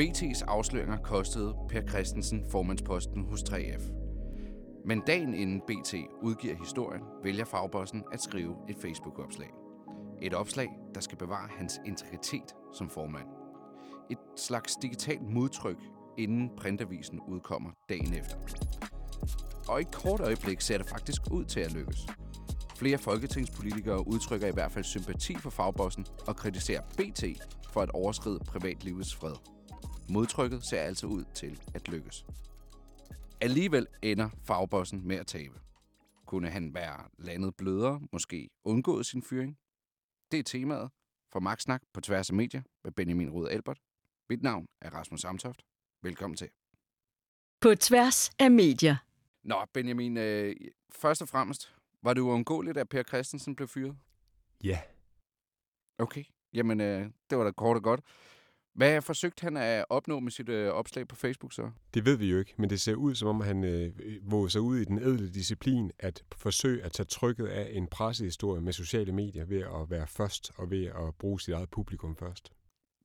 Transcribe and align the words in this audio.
BT's 0.00 0.44
afsløringer 0.46 0.96
kostede 0.96 1.54
Per 1.68 1.82
Christensen 1.88 2.44
formandsposten 2.50 3.24
hos 3.24 3.40
3F. 3.40 3.92
Men 4.84 5.02
dagen 5.06 5.34
inden 5.34 5.60
BT 5.60 5.94
udgiver 6.22 6.56
historien, 6.56 7.02
vælger 7.24 7.44
fagbossen 7.44 8.04
at 8.12 8.20
skrive 8.20 8.56
et 8.68 8.76
Facebook-opslag. 8.76 9.50
Et 10.22 10.34
opslag, 10.34 10.68
der 10.94 11.00
skal 11.00 11.18
bevare 11.18 11.48
hans 11.58 11.80
integritet 11.86 12.54
som 12.74 12.90
formand. 12.90 13.26
Et 14.10 14.18
slags 14.36 14.76
digitalt 14.76 15.22
modtryk, 15.22 15.78
inden 16.18 16.50
printavisen 16.56 17.20
udkommer 17.28 17.70
dagen 17.88 18.14
efter. 18.14 18.36
Og 19.68 19.78
i 19.78 19.82
et 19.82 19.94
kort 19.94 20.20
øjeblik 20.20 20.60
ser 20.60 20.78
det 20.78 20.88
faktisk 20.88 21.22
ud 21.30 21.44
til 21.44 21.60
at 21.60 21.72
lykkes. 21.72 22.06
Flere 22.76 22.98
folketingspolitikere 22.98 24.08
udtrykker 24.08 24.46
i 24.46 24.52
hvert 24.52 24.72
fald 24.72 24.84
sympati 24.84 25.36
for 25.38 25.50
fagbossen 25.50 26.06
og 26.26 26.36
kritiserer 26.36 26.82
BT 26.82 27.24
for 27.72 27.80
at 27.80 27.90
overskride 27.90 28.38
privatlivets 28.38 29.14
fred. 29.14 29.51
Modtrykket 30.08 30.64
ser 30.64 30.80
altså 30.80 31.06
ud 31.06 31.24
til 31.34 31.60
at 31.74 31.88
lykkes. 31.88 32.26
Alligevel 33.40 33.86
ender 34.02 34.28
fagbossen 34.44 35.08
med 35.08 35.16
at 35.16 35.26
tabe. 35.26 35.60
Kunne 36.26 36.50
han 36.50 36.74
være 36.74 37.08
landet 37.18 37.56
blødere, 37.56 38.00
måske 38.12 38.50
undgået 38.64 39.06
sin 39.06 39.22
fyring? 39.22 39.58
Det 40.30 40.38
er 40.38 40.42
temaet 40.42 40.90
for 41.32 41.40
Magtsnak 41.40 41.82
på 41.92 42.00
tværs 42.00 42.30
af 42.30 42.36
medier 42.36 42.62
med 42.84 42.92
Benjamin 42.92 43.30
Rud 43.30 43.48
Albert. 43.48 43.78
Mit 44.30 44.42
navn 44.42 44.66
er 44.80 44.90
Rasmus 44.90 45.24
Amtoft. 45.24 45.62
Velkommen 46.02 46.36
til. 46.36 46.48
På 47.60 47.74
tværs 47.74 48.30
af 48.38 48.50
medier. 48.50 48.96
Nå, 49.42 49.56
Benjamin, 49.74 50.16
øh, 50.16 50.56
først 50.90 51.22
og 51.22 51.28
fremmest, 51.28 51.74
var 52.02 52.14
det 52.14 52.20
uundgåeligt, 52.20 52.78
at 52.78 52.88
Per 52.88 53.02
Christensen 53.02 53.56
blev 53.56 53.68
fyret? 53.68 53.96
Ja. 54.64 54.80
Okay, 55.98 56.24
jamen 56.52 56.80
øh, 56.80 57.10
det 57.30 57.38
var 57.38 57.44
da 57.44 57.50
kort 57.50 57.76
og 57.76 57.82
godt. 57.82 58.00
Hvad 58.74 59.02
forsøgte 59.02 59.42
han 59.42 59.56
at 59.56 59.84
opnå 59.90 60.20
med 60.20 60.30
sit 60.30 60.48
øh, 60.48 60.72
opslag 60.72 61.08
på 61.08 61.16
Facebook 61.16 61.52
så? 61.52 61.70
Det 61.94 62.04
ved 62.04 62.16
vi 62.16 62.30
jo 62.30 62.38
ikke, 62.38 62.54
men 62.58 62.70
det 62.70 62.80
ser 62.80 62.94
ud, 62.94 63.14
som 63.14 63.28
om 63.28 63.40
han 63.40 63.64
øh, 63.64 63.92
våger 64.22 64.48
sig 64.48 64.60
ud 64.60 64.76
i 64.78 64.84
den 64.84 64.98
ædle 64.98 65.30
disciplin 65.30 65.90
at 65.98 66.24
forsøge 66.36 66.82
at 66.84 66.92
tage 66.92 67.06
trykket 67.06 67.46
af 67.46 67.70
en 67.72 67.86
pressehistorie 67.86 68.60
med 68.60 68.72
sociale 68.72 69.12
medier 69.12 69.44
ved 69.44 69.60
at 69.60 69.90
være 69.90 70.06
først 70.06 70.52
og 70.56 70.70
ved 70.70 70.84
at 70.84 71.14
bruge 71.18 71.40
sit 71.40 71.54
eget 71.54 71.70
publikum 71.70 72.16
først. 72.16 72.52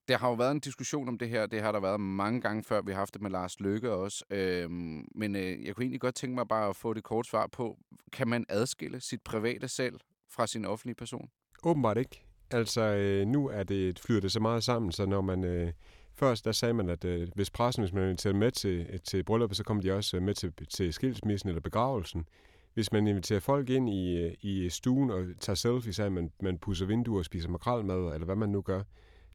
Der 0.07 0.17
har 0.17 0.29
jo 0.29 0.33
været 0.33 0.51
en 0.51 0.59
diskussion 0.59 1.07
om 1.07 1.17
det 1.17 1.29
her. 1.29 1.45
Det 1.45 1.61
har 1.61 1.71
der 1.71 1.79
været 1.79 1.99
mange 1.99 2.41
gange 2.41 2.63
før. 2.63 2.81
Vi 2.81 2.91
har 2.91 2.99
haft 2.99 3.13
det 3.13 3.21
med 3.21 3.31
Lars 3.31 3.59
Løkke 3.59 3.91
også. 3.91 4.23
Øhm, 4.29 5.07
men 5.15 5.35
øh, 5.35 5.65
jeg 5.65 5.75
kunne 5.75 5.83
egentlig 5.83 6.01
godt 6.01 6.15
tænke 6.15 6.35
mig 6.35 6.47
bare 6.47 6.69
at 6.69 6.75
få 6.75 6.93
det 6.93 7.03
kort 7.03 7.27
svar 7.27 7.47
på. 7.47 7.77
Kan 8.11 8.27
man 8.27 8.45
adskille 8.49 9.01
sit 9.01 9.21
private 9.21 9.67
selv 9.67 9.99
fra 10.29 10.47
sin 10.47 10.65
offentlige 10.65 10.95
person? 10.95 11.29
Åbenbart 11.63 11.97
ikke. 11.97 12.26
Altså, 12.51 12.81
øh, 12.81 13.27
nu 13.27 13.47
er 13.47 13.63
det, 13.63 13.99
flyder 13.99 14.21
det 14.21 14.31
så 14.31 14.39
meget 14.39 14.63
sammen, 14.63 14.91
så 14.91 15.05
når 15.05 15.21
man... 15.21 15.43
Øh, 15.43 15.71
først 16.13 16.45
der 16.45 16.51
sagde 16.51 16.73
man, 16.73 16.89
at 16.89 17.05
øh, 17.05 17.27
hvis 17.35 17.49
pressen, 17.49 17.83
hvis 17.83 17.93
man 17.93 18.03
inviterer 18.03 18.33
med 18.33 18.51
til, 18.51 18.99
til 19.03 19.23
brylluppet, 19.23 19.57
så 19.57 19.63
kommer 19.63 19.83
de 19.83 19.91
også 19.91 20.19
med 20.19 20.33
til, 20.33 20.53
til 20.69 20.93
skilsmissen 20.93 21.49
eller 21.49 21.61
begravelsen. 21.61 22.27
Hvis 22.73 22.91
man 22.91 23.07
inviterer 23.07 23.39
folk 23.39 23.69
ind 23.69 23.89
i, 23.89 24.17
øh, 24.17 24.33
i 24.41 24.69
stuen 24.69 25.11
og 25.11 25.25
tager 25.39 25.55
selfie, 25.55 25.93
så 25.93 26.09
man, 26.09 26.31
man 26.41 26.57
pusser 26.57 26.85
vinduer 26.85 27.19
og 27.19 27.25
spiser 27.25 27.49
makralmad, 27.49 28.13
eller 28.13 28.25
hvad 28.25 28.35
man 28.35 28.49
nu 28.49 28.61
gør, 28.61 28.83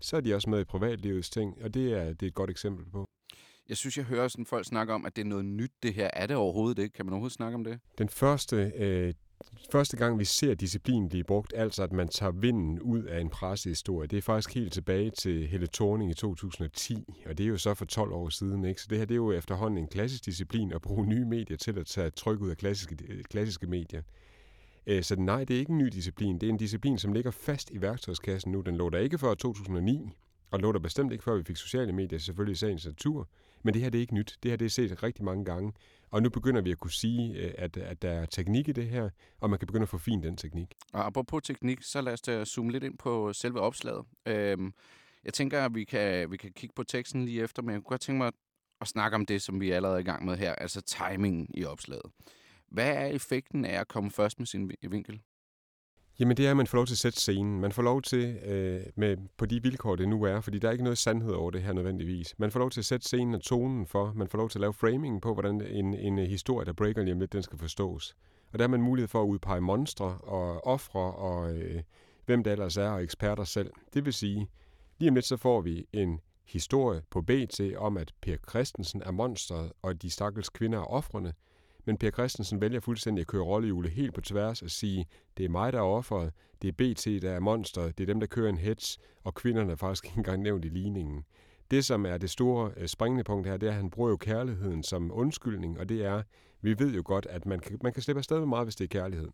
så 0.00 0.16
er 0.16 0.20
de 0.20 0.34
også 0.34 0.50
med 0.50 0.60
i 0.60 0.64
privatlivets 0.64 1.30
ting, 1.30 1.62
og 1.62 1.74
det 1.74 1.92
er, 1.92 2.04
det 2.04 2.22
er 2.22 2.26
et 2.26 2.34
godt 2.34 2.50
eksempel 2.50 2.84
på. 2.90 3.08
Jeg 3.68 3.76
synes, 3.76 3.96
jeg 3.96 4.04
hører 4.04 4.28
sådan 4.28 4.46
folk 4.46 4.66
snakke 4.66 4.92
om, 4.92 5.06
at 5.06 5.16
det 5.16 5.22
er 5.22 5.26
noget 5.26 5.44
nyt, 5.44 5.72
det 5.82 5.94
her. 5.94 6.10
Er 6.12 6.26
det 6.26 6.36
overhovedet 6.36 6.76
det? 6.76 6.92
Kan 6.92 7.06
man 7.06 7.12
overhovedet 7.12 7.34
snakke 7.34 7.54
om 7.54 7.64
det? 7.64 7.80
Den 7.98 8.08
første, 8.08 8.72
øh, 8.76 9.14
første 9.72 9.96
gang, 9.96 10.18
vi 10.18 10.24
ser 10.24 10.54
disciplin 10.54 11.08
blive 11.08 11.24
brugt, 11.24 11.52
altså 11.56 11.82
at 11.82 11.92
man 11.92 12.08
tager 12.08 12.32
vinden 12.32 12.80
ud 12.80 13.02
af 13.02 13.20
en 13.20 13.28
pressehistorie, 13.28 14.08
det 14.08 14.16
er 14.16 14.22
faktisk 14.22 14.54
helt 14.54 14.72
tilbage 14.72 15.10
til 15.10 15.46
Helle 15.46 15.66
Thorning 15.66 16.10
i 16.10 16.14
2010, 16.14 17.22
og 17.26 17.38
det 17.38 17.44
er 17.44 17.48
jo 17.48 17.58
så 17.58 17.74
for 17.74 17.84
12 17.84 18.12
år 18.12 18.28
siden. 18.28 18.64
Ikke? 18.64 18.80
Så 18.80 18.86
det 18.90 18.98
her 18.98 19.04
det 19.04 19.14
er 19.14 19.16
jo 19.16 19.32
efterhånden 19.32 19.78
en 19.78 19.88
klassisk 19.88 20.24
disciplin 20.24 20.72
at 20.72 20.82
bruge 20.82 21.06
nye 21.06 21.24
medier 21.24 21.56
til 21.56 21.78
at 21.78 21.86
tage 21.86 22.10
tryk 22.10 22.40
ud 22.40 22.50
af 22.50 22.56
klassiske, 22.56 22.96
klassiske 23.30 23.66
medier. 23.66 24.02
Øh, 24.86 25.02
så 25.02 25.16
nej, 25.16 25.44
det 25.44 25.54
er 25.54 25.60
ikke 25.60 25.72
en 25.72 25.78
ny 25.78 25.86
disciplin. 25.86 26.38
Det 26.38 26.46
er 26.46 26.50
en 26.50 26.56
disciplin, 26.56 26.98
som 26.98 27.12
ligger 27.12 27.30
fast 27.30 27.70
i 27.70 27.80
værktøjskassen 27.80 28.52
nu. 28.52 28.60
Den 28.60 28.76
lå 28.76 28.90
der 28.90 28.98
ikke 28.98 29.18
før 29.18 29.34
2009, 29.34 30.10
og 30.50 30.60
lå 30.60 30.72
der 30.72 30.78
bestemt 30.78 31.12
ikke 31.12 31.24
før 31.24 31.36
vi 31.36 31.44
fik 31.44 31.56
sociale 31.56 31.92
medier, 31.92 32.18
selvfølgelig 32.18 32.52
i 32.52 32.56
sagens 32.56 32.86
natur. 32.86 33.28
Men 33.62 33.74
det 33.74 33.82
her 33.82 33.90
det 33.90 33.98
er 33.98 34.02
ikke 34.02 34.14
nyt. 34.14 34.38
Det 34.42 34.50
her 34.50 34.56
det 34.56 34.64
er 34.64 34.70
set 34.70 35.02
rigtig 35.02 35.24
mange 35.24 35.44
gange. 35.44 35.72
Og 36.12 36.22
nu 36.22 36.30
begynder 36.30 36.60
vi 36.60 36.70
at 36.70 36.78
kunne 36.78 36.92
sige, 36.92 37.38
øh, 37.38 37.54
at, 37.58 37.76
at 37.76 38.02
der 38.02 38.10
er 38.10 38.26
teknik 38.26 38.68
i 38.68 38.72
det 38.72 38.88
her, 38.88 39.10
og 39.40 39.50
man 39.50 39.58
kan 39.58 39.66
begynde 39.66 39.82
at 39.82 39.88
forfine 39.88 40.22
den 40.22 40.36
teknik. 40.36 40.74
Og 40.92 41.06
apropos 41.06 41.42
teknik, 41.42 41.82
så 41.82 42.00
lad 42.00 42.12
os 42.12 42.20
da 42.20 42.44
zoome 42.44 42.72
lidt 42.72 42.84
ind 42.84 42.98
på 42.98 43.32
selve 43.32 43.60
opslaget. 43.60 44.04
Øhm, 44.26 44.74
jeg 45.24 45.32
tænker, 45.32 45.64
at 45.64 45.74
vi 45.74 45.84
kan, 45.84 46.30
vi 46.30 46.36
kan 46.36 46.52
kigge 46.52 46.72
på 46.74 46.82
teksten 46.82 47.24
lige 47.24 47.42
efter, 47.42 47.62
men 47.62 47.72
jeg 47.72 47.78
kunne 47.78 47.88
godt 47.88 48.00
tænke 48.00 48.18
mig 48.18 48.32
at 48.80 48.88
snakke 48.88 49.14
om 49.14 49.26
det, 49.26 49.42
som 49.42 49.60
vi 49.60 49.70
er 49.70 49.76
allerede 49.76 49.96
er 49.96 50.00
i 50.00 50.04
gang 50.04 50.24
med 50.24 50.36
her, 50.36 50.54
altså 50.54 50.80
timingen 50.80 51.46
i 51.54 51.64
opslaget. 51.64 52.12
Hvad 52.68 52.88
er 52.88 53.06
effekten 53.06 53.64
af 53.64 53.80
at 53.80 53.88
komme 53.88 54.10
først 54.10 54.38
med 54.38 54.46
sin 54.46 54.70
vinkel? 54.82 55.20
Jamen 56.18 56.36
det 56.36 56.46
er, 56.46 56.50
at 56.50 56.56
man 56.56 56.66
får 56.66 56.78
lov 56.78 56.86
til 56.86 56.94
at 56.94 56.98
sætte 56.98 57.20
scenen. 57.20 57.60
Man 57.60 57.72
får 57.72 57.82
lov 57.82 58.02
til, 58.02 58.36
øh, 58.44 58.80
med, 58.96 59.16
på 59.36 59.46
de 59.46 59.62
vilkår, 59.62 59.96
det 59.96 60.08
nu 60.08 60.22
er, 60.22 60.40
fordi 60.40 60.58
der 60.58 60.68
er 60.68 60.72
ikke 60.72 60.84
noget 60.84 60.98
sandhed 60.98 61.32
over 61.32 61.50
det 61.50 61.62
her 61.62 61.72
nødvendigvis. 61.72 62.34
Man 62.38 62.50
får 62.50 62.60
lov 62.60 62.70
til 62.70 62.80
at 62.80 62.84
sætte 62.84 63.06
scenen 63.06 63.34
og 63.34 63.42
tonen 63.42 63.86
for. 63.86 64.12
Man 64.16 64.28
får 64.28 64.38
lov 64.38 64.48
til 64.50 64.58
at 64.58 64.60
lave 64.60 64.72
framingen 64.72 65.20
på, 65.20 65.32
hvordan 65.32 65.60
en, 65.60 65.94
en 65.94 66.18
øh, 66.18 66.24
historie, 66.24 66.66
der 66.66 66.72
breaker 66.72 67.02
lige 67.02 67.14
om 67.14 67.20
lidt, 67.20 67.32
den 67.32 67.42
skal 67.42 67.58
forstås. 67.58 68.16
Og 68.52 68.58
der 68.58 68.62
har 68.64 68.68
man 68.68 68.82
mulighed 68.82 69.08
for 69.08 69.22
at 69.22 69.26
udpege 69.26 69.60
monstre 69.60 70.18
og 70.22 70.66
ofre 70.66 71.00
og 71.00 71.56
øh, 71.56 71.82
hvem 72.26 72.44
det 72.44 72.52
ellers 72.52 72.76
er, 72.76 72.88
og 72.88 73.02
eksperter 73.02 73.44
selv. 73.44 73.70
Det 73.94 74.04
vil 74.04 74.12
sige, 74.12 74.48
lige 74.98 75.08
om 75.08 75.14
lidt 75.14 75.26
så 75.26 75.36
får 75.36 75.60
vi 75.60 75.86
en 75.92 76.20
historie 76.44 77.02
på 77.10 77.22
BT 77.22 77.60
om, 77.76 77.96
at 77.96 78.12
Per 78.22 78.36
Christensen 78.50 79.02
er 79.02 79.10
monstret, 79.10 79.72
og 79.82 80.02
de 80.02 80.10
stakkels 80.10 80.48
kvinder 80.48 80.78
er 80.78 80.84
offrene. 80.84 81.32
Men 81.84 81.96
Per 81.96 82.10
Christensen 82.10 82.60
vælger 82.60 82.80
fuldstændig 82.80 83.20
at 83.20 83.26
køre 83.26 83.42
rollehjulet 83.42 83.90
helt 83.90 84.14
på 84.14 84.20
tværs 84.20 84.62
og 84.62 84.70
sige, 84.70 85.06
det 85.36 85.44
er 85.44 85.48
mig, 85.48 85.72
der 85.72 85.78
er 85.78 85.82
offeret, 85.82 86.32
det 86.62 86.68
er 86.68 86.72
BT, 86.72 87.22
der 87.22 87.30
er 87.30 87.40
monstret, 87.40 87.98
det 87.98 88.04
er 88.04 88.12
dem, 88.12 88.20
der 88.20 88.26
kører 88.26 88.48
en 88.48 88.58
hets, 88.58 88.98
og 89.24 89.34
kvinderne 89.34 89.72
er 89.72 89.76
faktisk 89.76 90.04
ikke 90.06 90.18
engang 90.18 90.42
nævnt 90.42 90.64
i 90.64 90.68
ligningen. 90.68 91.24
Det, 91.70 91.84
som 91.84 92.06
er 92.06 92.18
det 92.18 92.30
store 92.30 92.72
øh, 92.76 92.88
springende 92.88 93.24
punkt 93.24 93.46
her, 93.46 93.56
det 93.56 93.66
er, 93.66 93.70
at 93.70 93.76
han 93.76 93.90
bruger 93.90 94.10
jo 94.10 94.16
kærligheden 94.16 94.82
som 94.82 95.10
undskyldning, 95.14 95.78
og 95.78 95.88
det 95.88 96.04
er, 96.04 96.22
vi 96.60 96.78
ved 96.78 96.94
jo 96.94 97.02
godt, 97.04 97.26
at 97.26 97.46
man 97.46 97.60
kan, 97.60 97.78
man 97.82 97.92
kan 97.92 98.02
slippe 98.02 98.20
afsted 98.20 98.38
med 98.38 98.46
meget, 98.46 98.66
hvis 98.66 98.76
det 98.76 98.84
er 98.84 99.00
kærlighed. 99.00 99.28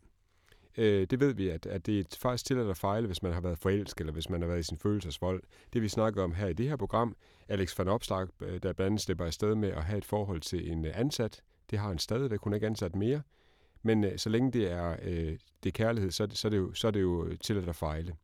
Øh, 0.78 1.06
det 1.10 1.20
ved 1.20 1.34
vi, 1.34 1.48
at, 1.48 1.66
at 1.66 1.86
det 1.86 2.00
er 2.00 2.04
faktisk 2.18 2.44
tilladt 2.44 2.70
at 2.70 2.76
fejle, 2.76 3.06
hvis 3.06 3.22
man 3.22 3.32
har 3.32 3.40
været 3.40 3.58
forelsket, 3.58 4.00
eller 4.00 4.12
hvis 4.12 4.30
man 4.30 4.40
har 4.40 4.48
været 4.48 4.60
i 4.60 4.62
sin 4.62 4.78
følelsesvold. 4.78 5.42
Det 5.72 5.82
vi 5.82 5.88
snakker 5.88 6.22
om 6.22 6.34
her 6.34 6.46
i 6.46 6.52
det 6.52 6.68
her 6.68 6.76
program, 6.76 7.16
Alex 7.48 7.78
van 7.78 7.88
Opslag, 7.88 8.26
øh, 8.40 8.52
der 8.52 8.58
blandt 8.58 8.80
andet 8.80 9.00
slipper 9.00 9.24
afsted 9.24 9.54
med 9.54 9.68
at 9.68 9.84
have 9.84 9.98
et 9.98 10.04
forhold 10.04 10.40
til 10.40 10.72
en 10.72 10.84
øh, 10.84 11.00
ansat, 11.00 11.42
det 11.70 11.78
har 11.78 11.88
han 11.88 11.98
stadigvæk. 11.98 12.40
Hun 12.40 12.52
er 12.52 12.54
ikke 12.54 12.66
ansat 12.66 12.96
mere. 12.96 13.22
Men 13.82 14.04
øh, 14.04 14.18
så 14.18 14.28
længe 14.28 14.52
det 14.52 14.72
er, 14.72 14.96
øh, 15.02 15.38
det 15.62 15.66
er 15.66 15.70
kærlighed, 15.70 16.10
så, 16.10 16.28
så, 16.30 16.48
er 16.48 16.50
det 16.50 16.58
jo, 16.58 16.74
så 16.74 16.86
er 16.86 16.90
det 16.90 17.00
jo 17.00 17.36
tilladt 17.40 17.68
at 17.68 17.76
fejle. 17.76 18.16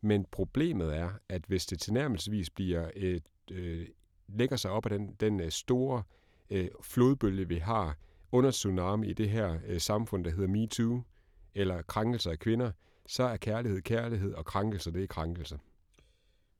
Men 0.00 0.26
problemet 0.30 0.96
er, 0.96 1.10
at 1.28 1.42
hvis 1.46 1.66
det 1.66 1.80
tilnærmelsesvis 1.80 2.50
bliver 2.50 2.90
et, 2.96 3.22
øh, 3.50 3.86
lægger 4.28 4.56
sig 4.56 4.70
op 4.70 4.86
af 4.86 4.90
den, 4.90 5.14
den 5.20 5.40
øh, 5.40 5.50
store 5.50 6.02
øh, 6.50 6.68
flodbølge, 6.82 7.48
vi 7.48 7.56
har 7.56 7.96
under 8.32 8.50
tsunami 8.50 9.06
i 9.06 9.12
det 9.12 9.30
her 9.30 9.58
øh, 9.66 9.80
samfund, 9.80 10.24
der 10.24 10.30
hedder 10.30 10.48
MeToo, 10.48 11.02
eller 11.54 11.82
krænkelser 11.82 12.30
af 12.30 12.38
kvinder, 12.38 12.72
så 13.06 13.22
er 13.22 13.36
kærlighed 13.36 13.82
kærlighed, 13.82 14.34
og 14.34 14.44
krænkelser 14.44 14.90
det 14.90 15.02
er 15.02 15.06
krænkelser. 15.06 15.58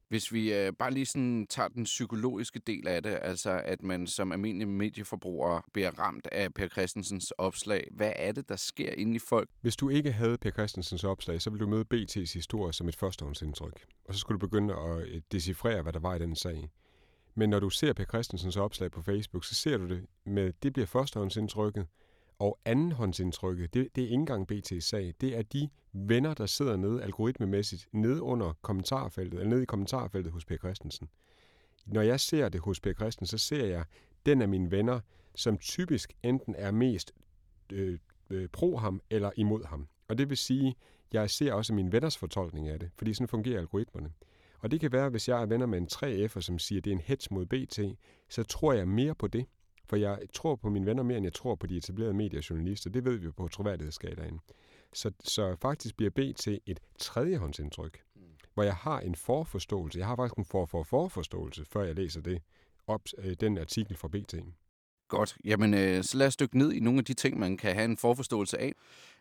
Hvis 0.08 0.32
vi 0.32 0.54
øh, 0.54 0.72
bare 0.72 0.90
lige 0.90 1.06
sådan 1.06 1.46
tager 1.46 1.68
den 1.68 1.84
psykologiske 1.84 2.60
del 2.66 2.88
af 2.88 3.02
det, 3.02 3.18
altså 3.22 3.62
at 3.64 3.82
man 3.82 4.06
som 4.06 4.32
almindelig 4.32 4.68
medieforbruger 4.68 5.60
bliver 5.72 5.98
ramt 5.98 6.26
af 6.32 6.54
Per 6.54 6.68
Christensens 6.68 7.30
opslag, 7.30 7.88
hvad 7.90 8.12
er 8.16 8.32
det, 8.32 8.48
der 8.48 8.56
sker 8.56 8.92
inde 8.92 9.14
i 9.14 9.18
folk? 9.18 9.48
Hvis 9.60 9.76
du 9.76 9.88
ikke 9.88 10.12
havde 10.12 10.38
Per 10.38 10.50
Christensens 10.50 11.04
opslag, 11.04 11.42
så 11.42 11.50
ville 11.50 11.64
du 11.64 11.70
møde 11.70 11.84
BT's 11.94 12.34
historie 12.34 12.72
som 12.72 12.88
et 12.88 12.96
førstehåndsindtryk. 12.96 13.84
Og 14.04 14.14
så 14.14 14.20
skulle 14.20 14.40
du 14.40 14.46
begynde 14.46 14.74
at 14.74 15.08
øh, 15.08 15.20
decifrere, 15.32 15.82
hvad 15.82 15.92
der 15.92 16.00
var 16.00 16.14
i 16.14 16.18
den 16.18 16.36
sag. 16.36 16.70
Men 17.34 17.50
når 17.50 17.60
du 17.60 17.70
ser 17.70 17.92
Per 17.92 18.04
Christensens 18.04 18.56
opslag 18.56 18.90
på 18.90 19.02
Facebook, 19.02 19.44
så 19.44 19.54
ser 19.54 19.76
du 19.76 19.88
det 19.88 20.06
med, 20.26 20.52
det 20.62 20.72
bliver 20.72 20.86
førstehåndsindtrykket, 20.86 21.86
og 22.38 22.58
andenhåndsindtrykket, 22.64 23.74
det, 23.74 23.88
det 23.94 24.02
er 24.04 24.06
ikke 24.06 24.14
engang 24.14 24.52
BT's 24.52 24.80
sag. 24.80 25.14
Det 25.20 25.38
er 25.38 25.42
de 25.42 25.68
venner, 26.06 26.34
der 26.34 26.46
sidder 26.46 26.76
nede 26.76 27.02
algoritmemæssigt 27.02 27.88
nede 27.92 28.22
under 28.22 28.52
kommentarfeltet, 28.62 29.40
eller 29.40 29.50
nede 29.50 29.62
i 29.62 29.66
kommentarfeltet 29.66 30.32
hos 30.32 30.44
Per 30.44 30.56
Christensen. 30.56 31.08
Når 31.86 32.02
jeg 32.02 32.20
ser 32.20 32.48
det 32.48 32.60
hos 32.60 32.80
Per 32.80 32.92
Christensen, 32.92 33.38
så 33.38 33.46
ser 33.46 33.66
jeg 33.66 33.84
den 34.26 34.42
af 34.42 34.48
mine 34.48 34.70
venner, 34.70 35.00
som 35.34 35.58
typisk 35.58 36.12
enten 36.22 36.54
er 36.58 36.70
mest 36.70 37.12
øh, 37.72 37.98
øh, 38.30 38.48
pro 38.48 38.76
ham 38.76 39.02
eller 39.10 39.30
imod 39.36 39.64
ham. 39.64 39.88
Og 40.08 40.18
det 40.18 40.28
vil 40.28 40.36
sige, 40.36 40.76
jeg 41.12 41.30
ser 41.30 41.52
også 41.52 41.74
min 41.74 41.92
venners 41.92 42.18
fortolkning 42.18 42.68
af 42.68 42.80
det, 42.80 42.90
fordi 42.96 43.14
sådan 43.14 43.28
fungerer 43.28 43.58
algoritmerne. 43.58 44.12
Og 44.60 44.70
det 44.70 44.80
kan 44.80 44.92
være, 44.92 45.08
hvis 45.08 45.28
jeg 45.28 45.42
er 45.42 45.46
venner 45.46 45.66
med 45.66 45.78
en 45.78 45.88
3F'er, 45.92 46.40
som 46.40 46.58
siger, 46.58 46.80
at 46.80 46.84
det 46.84 46.90
er 46.90 46.94
en 46.94 47.02
hets 47.04 47.30
mod 47.30 47.46
BT, 47.46 47.80
så 48.28 48.42
tror 48.42 48.72
jeg 48.72 48.88
mere 48.88 49.14
på 49.14 49.26
det, 49.26 49.46
for 49.84 49.96
jeg 49.96 50.18
tror 50.32 50.56
på 50.56 50.70
mine 50.70 50.86
venner 50.86 51.02
mere, 51.02 51.16
end 51.16 51.26
jeg 51.26 51.32
tror 51.32 51.54
på 51.54 51.66
de 51.66 51.76
etablerede 51.76 52.14
mediejournalister. 52.14 52.90
Det 52.90 53.04
ved 53.04 53.16
vi 53.16 53.30
på 53.30 53.48
troværdighedsskalaen. 53.48 54.40
Så, 54.92 55.10
så 55.20 55.56
faktisk 55.62 55.96
bliver 55.96 56.10
B 56.10 56.36
til 56.36 56.60
et 56.66 56.80
tredjehåndsindtryk, 56.98 58.02
mm. 58.14 58.22
hvor 58.54 58.62
jeg 58.62 58.76
har 58.76 59.00
en 59.00 59.14
forforståelse. 59.14 59.98
Jeg 59.98 60.06
har 60.06 60.16
faktisk 60.16 60.38
en 60.38 60.44
for-for-forforståelse, 60.44 61.64
før 61.64 61.82
jeg 61.82 61.94
læser 61.94 62.20
det 62.20 62.42
op, 62.86 63.02
øh, 63.18 63.36
den 63.40 63.58
artikel 63.58 63.96
fra 63.96 64.08
BT. 64.08 64.34
Godt. 65.08 65.36
Jamen, 65.44 65.74
øh, 65.74 66.04
så 66.04 66.18
lad 66.18 66.26
os 66.26 66.36
dykke 66.36 66.58
ned 66.58 66.72
i 66.72 66.80
nogle 66.80 66.98
af 66.98 67.04
de 67.04 67.14
ting, 67.14 67.38
man 67.38 67.56
kan 67.56 67.74
have 67.74 67.84
en 67.84 67.96
forforståelse 67.96 68.58
af. 68.58 68.72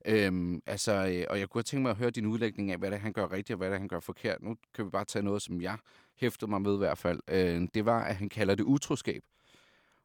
Øhm, 0.05 0.61
altså, 0.65 0.93
øh, 0.93 1.25
og 1.29 1.39
jeg 1.39 1.49
kunne 1.49 1.63
tænke 1.63 1.81
mig 1.81 1.91
at 1.91 1.97
høre 1.97 2.09
din 2.09 2.25
udlægning 2.25 2.71
af, 2.71 2.77
hvad 2.77 2.91
det 2.91 2.97
er, 2.97 3.01
han 3.01 3.13
gør 3.13 3.31
rigtigt, 3.31 3.51
og 3.51 3.57
hvad 3.57 3.67
det 3.67 3.75
er, 3.75 3.79
han 3.79 3.87
gør 3.87 3.99
forkert. 3.99 4.43
Nu 4.43 4.55
kan 4.73 4.85
vi 4.85 4.89
bare 4.89 5.05
tage 5.05 5.23
noget, 5.23 5.41
som 5.41 5.61
jeg 5.61 5.77
hæftede 6.15 6.49
mig 6.51 6.61
med 6.61 6.73
i 6.73 6.77
hvert 6.77 6.97
fald. 6.97 7.19
Øh, 7.27 7.67
det 7.73 7.85
var, 7.85 8.03
at 8.03 8.15
han 8.15 8.29
kalder 8.29 8.55
det 8.55 8.63
utroskab. 8.63 9.23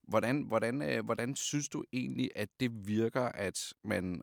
Hvordan, 0.07 0.41
hvordan, 0.41 0.81
øh, 0.81 1.05
hvordan 1.05 1.35
synes 1.35 1.69
du 1.69 1.83
egentlig, 1.93 2.31
at 2.35 2.49
det 2.59 2.87
virker, 2.87 3.21
at 3.21 3.73
man 3.83 4.21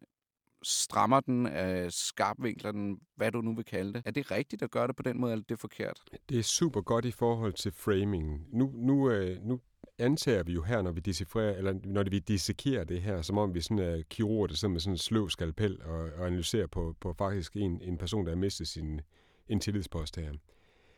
strammer 0.63 1.21
den, 1.21 1.47
øh, 1.47 1.91
skarpvinkler 1.91 2.73
den, 2.73 2.99
hvad 3.17 3.33
du 3.33 3.41
nu 3.41 3.55
vil 3.55 3.65
kalde 3.65 3.93
det. 3.93 4.03
Er 4.05 4.11
det 4.11 4.31
rigtigt 4.31 4.63
at 4.63 4.71
gøre 4.71 4.87
det 4.87 4.97
på 4.97 5.03
den 5.03 5.21
måde, 5.21 5.33
eller 5.33 5.43
er 5.43 5.49
det 5.49 5.59
forkert? 5.59 6.01
Det 6.29 6.39
er 6.39 6.43
super 6.43 6.81
godt 6.81 7.05
i 7.05 7.11
forhold 7.11 7.53
til 7.53 7.73
framing. 7.73 8.47
Nu, 8.53 8.73
nu, 8.75 9.11
øh, 9.11 9.43
nu 9.43 9.61
antager 9.99 10.43
vi 10.43 10.53
jo 10.53 10.63
her, 10.63 10.83
når 10.83 10.93
vi 10.93 11.01
decifrerer, 11.01 11.57
eller 11.57 11.75
når 11.85 12.05
vi 12.11 12.19
dissekerer 12.19 12.85
det 12.85 13.03
her, 13.03 13.23
som 13.23 13.39
om 13.39 13.55
vi 13.55 13.61
sådan 13.61 13.79
er 13.79 14.03
kirurger, 14.11 14.47
der 14.47 14.55
sidder 14.55 14.73
med 14.73 14.81
sådan 14.81 14.95
en 14.95 14.99
sløv 14.99 15.31
skalpel 15.31 15.83
og, 15.83 16.11
og 16.19 16.27
analyserer 16.27 16.67
på, 16.67 16.97
på 17.01 17.13
faktisk 17.13 17.57
en, 17.57 17.83
en 17.83 17.99
person, 17.99 18.25
der 18.27 18.33
har 18.33 18.37
mistet 18.37 18.69
sin 18.69 19.01
en 19.49 19.61
tillidspost 19.61 20.17
her. 20.17 20.33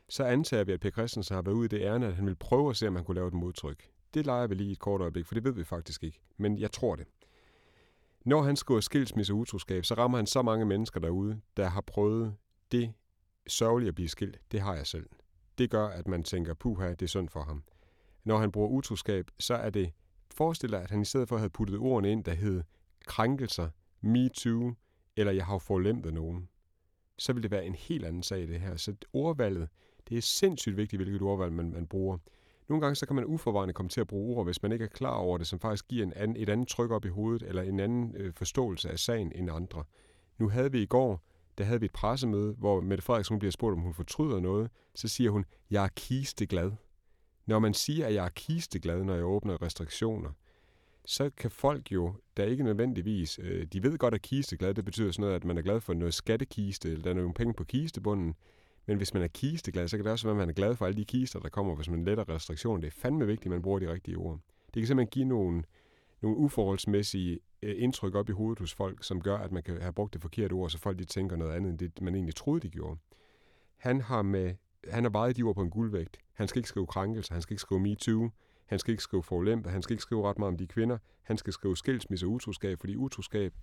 Så 0.09 0.25
antager 0.25 0.65
vi, 0.65 0.73
at 0.73 0.81
Per 0.81 0.91
Christensen 0.91 1.35
har 1.35 1.43
været 1.43 1.55
ude 1.55 1.65
i 1.65 1.69
det 1.69 1.81
ærne, 1.81 2.06
at 2.06 2.15
han 2.15 2.27
vil 2.27 2.37
prøve 2.37 2.71
at 2.71 2.77
se, 2.77 2.89
om 2.89 2.97
han 2.97 3.05
kunne 3.05 3.15
lave 3.15 3.29
et 3.29 3.35
modtryk. 3.35 3.89
Det 4.15 4.27
leger 4.27 4.47
vi 4.47 4.55
lige 4.55 4.73
et 4.73 4.79
kort 4.79 5.01
øjeblik, 5.01 5.27
for 5.27 5.35
det 5.35 5.45
ved 5.45 5.53
vi 5.53 5.65
faktisk 5.65 6.05
ikke. 6.05 6.21
Men 6.37 6.59
jeg 6.59 6.73
tror 6.73 6.97
det. 6.97 7.06
Når 8.25 8.43
han 8.43 8.56
skriver 8.56 8.81
skilsmisse 8.81 9.32
og 9.32 9.37
utroskab, 9.37 9.84
så 9.84 9.94
rammer 9.94 10.19
han 10.19 10.26
så 10.26 10.43
mange 10.43 10.64
mennesker 10.64 11.00
derude, 11.00 11.40
der 11.56 11.69
har 11.69 11.81
prøvet 11.81 12.37
det 12.72 12.93
sørgelige 13.46 13.88
at 13.88 13.94
blive 13.94 14.08
skilt. 14.08 14.40
Det 14.52 14.61
har 14.61 14.75
jeg 14.75 14.87
selv. 14.87 15.06
Det 15.58 15.70
gør, 15.70 15.87
at 15.87 16.08
man 16.08 16.22
tænker, 16.22 16.55
puha, 16.55 16.90
det 16.90 17.02
er 17.02 17.06
synd 17.06 17.28
for 17.28 17.43
ham. 17.43 17.62
Når 18.25 18.38
han 18.38 18.52
bruger 18.52 18.69
utroskab, 18.69 19.31
så 19.38 19.55
er 19.55 19.70
det, 19.70 19.93
forestil 20.34 20.70
dig, 20.70 20.82
at 20.82 20.90
han 20.90 21.00
i 21.00 21.05
stedet 21.05 21.28
for 21.28 21.37
havde 21.37 21.50
puttet 21.50 21.78
ordene 21.78 22.12
ind, 22.12 22.25
der 22.25 22.34
hed 22.34 22.62
krænkelser, 23.06 23.69
me 24.00 24.28
too, 24.28 24.75
eller 25.17 25.32
jeg 25.32 25.46
har 25.46 25.58
forlæmpet 25.58 26.14
nogen. 26.14 26.49
Så 27.19 27.32
vil 27.32 27.43
det 27.43 27.50
være 27.50 27.67
en 27.67 27.75
helt 27.75 28.05
anden 28.05 28.22
sag, 28.22 28.49
det 28.49 28.61
her. 28.61 28.76
Så 28.76 28.94
ordvalget, 29.12 29.69
det 30.08 30.19
er 30.19 30.22
sindssygt 30.22 30.76
vigtigt, 30.76 31.02
hvilket 31.02 31.22
ordvalg 31.22 31.52
man, 31.52 31.70
man 31.70 31.87
bruger. 31.87 32.19
Nogle 32.70 32.81
gange 32.81 32.96
så 32.96 33.06
kan 33.06 33.17
man 33.17 33.25
uforvarende 33.25 33.75
komme 33.75 33.88
til 33.88 34.00
at 34.00 34.06
bruge 34.06 34.37
ord, 34.37 34.44
hvis 34.44 34.62
man 34.62 34.72
ikke 34.72 34.84
er 34.84 34.88
klar 34.88 35.14
over 35.14 35.38
det, 35.38 35.46
som 35.46 35.61
faktisk 35.61 35.88
giver 35.88 36.06
en 36.06 36.12
anden, 36.12 36.37
et 36.37 36.49
andet 36.49 36.69
tryk 36.69 36.90
op 36.90 37.05
i 37.05 37.08
hovedet, 37.08 37.43
eller 37.49 37.62
en 37.62 37.81
anden 37.81 38.14
øh, 38.17 38.32
forståelse 38.32 38.90
af 38.90 38.99
sagen 38.99 39.32
end 39.34 39.50
andre. 39.50 39.84
Nu 40.38 40.49
havde 40.49 40.72
vi 40.72 40.82
i 40.82 40.87
går, 40.87 41.22
der 41.58 41.64
havde 41.64 41.81
vi 41.81 41.87
et 41.87 41.93
pressemøde, 41.93 42.52
hvor 42.58 42.81
Mette 42.81 43.05
Frederiksen 43.05 43.38
bliver 43.38 43.52
spurgt, 43.52 43.72
om 43.72 43.81
hun 43.81 43.94
fortryder 43.94 44.40
noget. 44.40 44.70
Så 44.94 45.08
siger 45.08 45.31
hun, 45.31 45.44
jeg 45.70 45.84
er 45.84 45.88
kisteglad. 45.96 46.70
Når 47.46 47.58
man 47.58 47.75
siger, 47.75 48.06
at 48.06 48.14
jeg 48.14 48.25
er 48.25 48.28
kisteglad, 48.28 49.05
når 49.05 49.14
jeg 49.14 49.25
åbner 49.25 49.62
restriktioner, 49.62 50.31
så 51.05 51.31
kan 51.37 51.50
folk 51.50 51.93
jo, 51.93 52.14
der 52.37 52.44
ikke 52.44 52.64
nødvendigvis, 52.64 53.38
øh, 53.43 53.67
de 53.72 53.82
ved 53.82 53.99
godt, 53.99 54.14
at 54.14 54.22
kisteglad, 54.22 54.75
det 54.75 54.84
betyder 54.84 55.12
sådan 55.12 55.20
noget, 55.20 55.37
at 55.37 55.44
man 55.44 55.58
er 55.58 55.62
glad 55.62 55.81
for 55.81 55.94
noget 55.94 56.14
skattekiste, 56.14 56.90
eller 56.90 57.02
der 57.02 57.11
er 57.11 57.14
nogle 57.14 57.34
penge 57.34 57.55
på 57.55 57.64
kistebunden, 57.64 58.34
men 58.91 58.97
hvis 58.97 59.15
man 59.15 59.23
er 59.23 59.29
kisteglad, 59.29 59.89
så 59.89 59.97
kan 59.97 60.05
det 60.05 60.13
også 60.13 60.27
være, 60.27 60.33
at 60.33 60.39
man 60.39 60.49
er 60.49 60.53
glad 60.53 60.77
for 60.77 60.87
alle 60.87 60.97
de 60.97 61.05
kister, 61.05 61.41
der 61.41 61.49
kommer, 61.49 61.75
hvis 61.75 61.91
man 61.91 62.05
letter 62.05 62.29
restriktioner. 62.29 62.81
Det 62.81 62.87
er 62.87 63.01
fandme 63.01 63.27
vigtigt, 63.27 63.47
at 63.47 63.51
man 63.51 63.63
bruger 63.63 63.79
de 63.79 63.93
rigtige 63.93 64.17
ord. 64.17 64.39
Det 64.75 64.81
kan 64.81 64.87
simpelthen 64.87 65.11
give 65.11 65.25
nogle, 65.25 65.63
nogle 66.21 66.37
uforholdsmæssige 66.37 67.39
øh, 67.63 67.75
indtryk 67.79 68.15
op 68.15 68.29
i 68.29 68.33
hovedet 68.33 68.59
hos 68.59 68.75
folk, 68.75 69.05
som 69.05 69.21
gør, 69.21 69.37
at 69.37 69.53
man 69.53 69.63
kan 69.63 69.81
have 69.81 69.93
brugt 69.93 70.13
det 70.13 70.23
forkerte 70.23 70.53
ord, 70.53 70.71
så 70.71 70.79
folk 70.79 70.99
de 70.99 71.05
tænker 71.05 71.37
noget 71.37 71.53
andet, 71.53 71.71
end 71.71 71.79
det, 71.79 72.01
man 72.03 72.15
egentlig 72.15 72.35
troede, 72.35 72.61
de 72.61 72.71
gjorde. 72.71 73.01
Han 73.77 74.01
har 74.01 74.23
med 74.23 74.55
han 74.89 75.05
har 75.05 75.11
vejet 75.11 75.37
de 75.37 75.43
ord 75.43 75.55
på 75.55 75.63
en 75.63 75.71
guldvægt. 75.71 76.19
Han 76.33 76.49
skal 76.49 76.59
ikke 76.59 76.69
skrive 76.69 76.87
krænkelse, 76.87 77.33
han 77.33 77.43
skal 77.43 77.55
ikke 77.55 77.63
skrive 77.63 77.81
MeToo, 77.81 78.31
han 78.67 78.79
skal 78.79 78.93
ikke 78.93 79.03
skrive 79.03 79.23
forulempe, 79.23 79.71
han 79.71 79.83
skal 79.83 79.95
ikke 79.95 80.03
skrive 80.03 80.29
ret 80.29 80.39
meget 80.39 80.53
om 80.53 80.57
de 80.57 80.67
kvinder, 80.67 80.99
han 81.23 81.39
skal 81.39 81.53
skrive 81.53 81.77
skilsmisse 81.77 82.27
og 82.27 82.31
utroskab, 82.31 82.81
fordi 82.81 82.97
utroskab, 82.97 83.55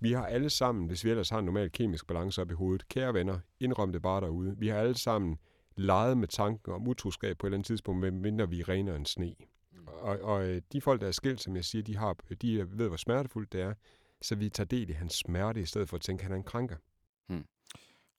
vi 0.00 0.12
har 0.12 0.26
alle 0.26 0.50
sammen, 0.50 0.86
hvis 0.86 1.04
vi 1.04 1.10
ellers 1.10 1.30
har 1.30 1.38
en 1.38 1.44
normal 1.44 1.72
kemisk 1.72 2.06
balance 2.06 2.40
op 2.40 2.50
i 2.50 2.54
hovedet, 2.54 2.88
kære 2.88 3.14
venner, 3.14 3.38
indrøm 3.60 3.92
det 3.92 4.02
bare 4.02 4.20
derude, 4.20 4.58
vi 4.58 4.68
har 4.68 4.78
alle 4.78 4.98
sammen 4.98 5.38
leget 5.76 6.18
med 6.18 6.28
tanken 6.28 6.72
om 6.72 6.88
utroskab 6.88 7.38
på 7.38 7.46
et 7.46 7.48
eller 7.48 7.56
andet 7.56 7.66
tidspunkt, 7.66 8.00
medmindre 8.00 8.48
vi 8.48 8.62
rener 8.62 8.96
en 8.96 9.06
sne. 9.06 9.34
Mm. 9.72 9.86
Og, 9.86 10.20
og 10.20 10.48
øh, 10.48 10.62
de 10.72 10.80
folk, 10.80 11.00
der 11.00 11.06
er 11.06 11.12
skilt, 11.12 11.40
som 11.40 11.56
jeg 11.56 11.64
siger, 11.64 11.82
de, 11.82 11.96
har, 11.96 12.16
de 12.42 12.78
ved, 12.78 12.88
hvor 12.88 12.96
smertefuldt 12.96 13.52
det 13.52 13.60
er, 13.60 13.74
så 14.22 14.34
vi 14.34 14.48
tager 14.48 14.66
del 14.66 14.90
i 14.90 14.92
hans 14.92 15.14
smerte, 15.14 15.60
i 15.60 15.64
stedet 15.64 15.88
for 15.88 15.96
at 15.96 16.00
tænke, 16.00 16.20
at 16.20 16.24
han 16.24 16.32
er 16.32 16.36
en 16.36 16.42
krænker. 16.42 16.76
Hmm. 17.28 17.44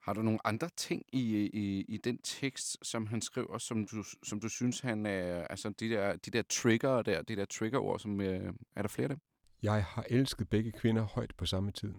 Har 0.02 0.14
du 0.14 0.22
nogle 0.22 0.48
andre 0.48 0.70
ting 0.78 1.04
i, 1.14 1.50
i, 1.54 1.86
i 1.88 1.98
den 1.98 2.18
tekst, 2.18 2.78
som 2.82 3.08
han 3.08 3.22
skriver, 3.22 3.58
som 3.58 3.88
du, 3.88 4.04
som 4.24 4.40
du 4.40 4.50
synes, 4.50 4.80
han 4.80 5.06
er, 5.06 5.48
altså 5.48 5.70
de 5.70 5.90
der, 5.90 6.16
de 6.16 6.32
der 6.32 6.42
trigger 6.50 7.02
der, 7.02 7.22
de 7.22 7.36
der 7.36 7.46
triggerord, 7.46 8.00
som, 8.00 8.22
øh, 8.22 8.54
er 8.76 8.82
der 8.82 8.90
flere 8.90 9.06
af 9.06 9.10
dem? 9.10 9.20
Jeg 9.64 9.84
har 9.84 10.06
elsket 10.10 10.50
begge 10.50 10.72
kvinder 10.72 11.04
højt 11.04 11.34
på 11.38 11.46
samme 11.46 11.72
tid. 11.72 11.94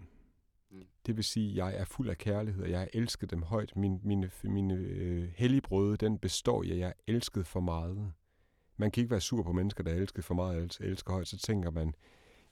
Mm. 0.70 0.82
Det 1.06 1.16
vil 1.16 1.24
sige, 1.24 1.50
at 1.50 1.56
jeg 1.56 1.80
er 1.80 1.84
fuld 1.84 2.08
af 2.08 2.18
kærlighed, 2.18 2.62
og 2.62 2.70
jeg 2.70 2.78
har 2.78 2.88
elsket 2.92 3.30
dem 3.30 3.42
højt. 3.42 3.76
Min, 3.76 4.00
mine 4.04 4.30
mine 4.44 4.74
øh, 4.74 5.28
helligbrøde, 5.36 5.96
den 5.96 6.18
består 6.18 6.62
i, 6.62 6.70
at 6.70 6.78
jeg 6.78 6.88
er 6.88 7.12
elsket 7.12 7.46
for 7.46 7.60
meget. 7.60 8.12
Man 8.76 8.90
kan 8.90 9.00
ikke 9.00 9.10
være 9.10 9.20
sur 9.20 9.42
på 9.42 9.52
mennesker, 9.52 9.84
der 9.84 9.92
er 9.92 9.96
elsket 9.96 10.24
for 10.24 10.34
meget 10.34 10.78
og 10.80 10.86
elsker 10.86 11.12
højt. 11.12 11.28
Så 11.28 11.38
tænker 11.38 11.70
man, 11.70 11.94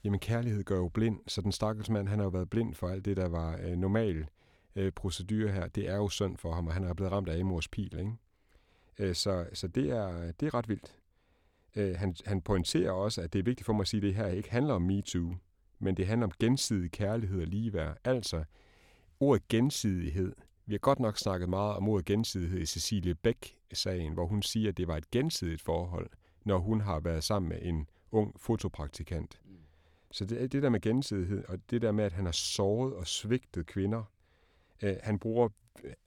jamen 0.04 0.20
kærlighed 0.20 0.64
gør 0.64 0.76
jo 0.76 0.88
blind. 0.88 1.20
Så 1.26 1.40
den 1.40 1.52
stakkels 1.52 1.90
mand, 1.90 2.08
han 2.08 2.18
har 2.18 2.24
jo 2.24 2.30
været 2.30 2.50
blind 2.50 2.74
for 2.74 2.88
alt 2.88 3.04
det, 3.04 3.16
der 3.16 3.28
var 3.28 3.58
øh, 3.62 3.76
normal 3.76 4.26
øh, 4.76 4.92
procedure 4.92 5.52
her. 5.52 5.68
Det 5.68 5.88
er 5.88 5.96
jo 5.96 6.08
synd 6.08 6.36
for 6.36 6.52
ham, 6.52 6.66
og 6.66 6.74
han 6.74 6.84
er 6.84 6.94
blevet 6.94 7.12
ramt 7.12 7.28
af 7.28 7.40
Amors 7.40 7.68
pil. 7.68 7.98
Ikke? 7.98 8.12
Øh, 8.98 9.14
så 9.14 9.46
så 9.52 9.68
det, 9.68 9.90
er, 9.90 10.32
det 10.32 10.46
er 10.46 10.54
ret 10.54 10.68
vildt. 10.68 10.98
Øh, 11.76 11.96
han, 11.96 12.14
han 12.26 12.40
pointerer 12.40 12.90
også, 12.90 13.20
at 13.22 13.32
det 13.32 13.38
er 13.38 13.42
vigtigt 13.42 13.66
for 13.66 13.72
mig 13.72 13.80
at 13.80 13.88
sige, 13.88 13.98
at 13.98 14.02
det 14.02 14.14
her 14.14 14.26
ikke 14.26 14.50
handler 14.50 14.74
om 14.74 14.82
MeToo, 14.82 15.34
men 15.78 15.96
det 15.96 16.06
handler 16.06 16.26
om 16.26 16.32
gensidig 16.40 16.90
kærlighed 16.90 17.40
og 17.40 17.46
ligeværd. 17.46 17.96
Altså, 18.04 18.44
ordet 19.20 19.48
gensidighed. 19.48 20.32
Vi 20.66 20.74
har 20.74 20.78
godt 20.78 21.00
nok 21.00 21.18
snakket 21.18 21.48
meget 21.48 21.76
om 21.76 21.88
ordet 21.88 22.04
gensidighed 22.06 22.60
i 22.60 22.66
Cecilie 22.66 23.14
Bæk-sagen, 23.14 24.12
hvor 24.12 24.26
hun 24.26 24.42
siger, 24.42 24.68
at 24.68 24.76
det 24.76 24.88
var 24.88 24.96
et 24.96 25.10
gensidigt 25.10 25.62
forhold, 25.62 26.10
når 26.44 26.58
hun 26.58 26.80
har 26.80 27.00
været 27.00 27.24
sammen 27.24 27.48
med 27.48 27.58
en 27.62 27.88
ung 28.12 28.40
fotopraktikant. 28.40 29.40
Så 30.10 30.24
det, 30.24 30.52
det 30.52 30.62
der 30.62 30.68
med 30.68 30.80
gensidighed, 30.80 31.44
og 31.48 31.58
det 31.70 31.82
der 31.82 31.92
med, 31.92 32.04
at 32.04 32.12
han 32.12 32.24
har 32.24 32.32
såret 32.32 32.94
og 32.94 33.06
svigtet 33.06 33.66
kvinder, 33.66 34.02
øh, 34.82 34.96
han 35.02 35.19
bruger, 35.19 35.48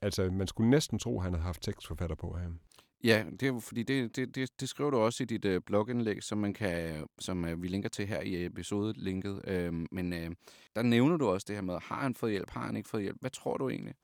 altså 0.02 0.30
man 0.30 0.46
skulle 0.46 0.70
næsten 0.70 0.98
tro, 0.98 1.18
at 1.18 1.22
han 1.22 1.32
havde 1.32 1.44
haft 1.44 1.62
tekstforfatter 1.62 2.16
på 2.16 2.32
ham. 2.32 2.60
Ja, 3.04 3.24
det 3.40 3.48
er 3.48 3.60
fordi, 3.60 3.82
det, 3.82 4.16
det, 4.16 4.34
det, 4.34 4.60
det 4.60 4.68
skriver 4.68 4.90
du 4.90 4.96
også 4.96 5.22
i 5.22 5.26
dit 5.26 5.44
øh, 5.44 5.60
blogindlæg, 5.66 6.22
som, 6.22 6.38
man 6.38 6.54
kan, 6.54 7.06
som 7.18 7.44
øh, 7.44 7.62
vi 7.62 7.68
linker 7.68 7.88
til 7.88 8.06
her 8.06 8.20
i 8.20 8.34
øh, 8.34 8.44
episodelinket. 8.44 9.40
Øh, 9.46 9.72
men 9.92 10.12
øh, 10.12 10.30
der 10.76 10.82
nævner 10.82 11.16
du 11.16 11.28
også 11.28 11.44
det 11.48 11.56
her 11.56 11.62
med, 11.62 11.78
har 11.82 12.00
han 12.00 12.14
fået 12.14 12.32
hjælp, 12.32 12.50
har 12.50 12.66
han 12.66 12.76
ikke 12.76 12.88
fået 12.88 13.02
hjælp? 13.02 13.16
Hvad 13.20 13.30
tror 13.30 13.56
du 13.56 13.68
egentlig? 13.68 13.94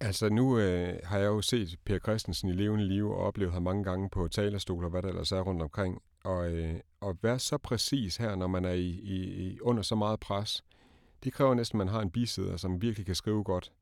Altså 0.00 0.28
nu 0.28 0.58
øh, 0.58 0.98
har 1.04 1.18
jeg 1.18 1.26
jo 1.26 1.40
set 1.40 1.76
Per 1.84 1.98
Christensen 1.98 2.48
i 2.48 2.52
levende 2.52 2.88
liv 2.88 3.10
og 3.10 3.16
oplevet 3.16 3.52
ham 3.52 3.62
mange 3.62 3.84
gange 3.84 4.10
på 4.10 4.28
talerstoler, 4.28 4.88
hvad 4.88 5.02
der 5.02 5.08
ellers 5.08 5.32
er 5.32 5.40
rundt 5.40 5.62
omkring. 5.62 6.02
Og 6.24 6.52
øh, 6.52 6.74
at 7.02 7.16
være 7.22 7.38
så 7.38 7.58
præcis 7.58 8.16
her, 8.16 8.36
når 8.36 8.46
man 8.46 8.64
er 8.64 8.72
i, 8.72 8.88
i, 8.88 9.60
under 9.60 9.82
så 9.82 9.94
meget 9.94 10.20
pres, 10.20 10.64
det 11.24 11.32
kræver 11.32 11.54
næsten, 11.54 11.80
at 11.80 11.86
man 11.86 11.94
har 11.94 12.00
en 12.00 12.10
bisidder, 12.10 12.56
som 12.56 12.82
virkelig 12.82 13.06
kan 13.06 13.14
skrive 13.14 13.44
godt 13.44 13.72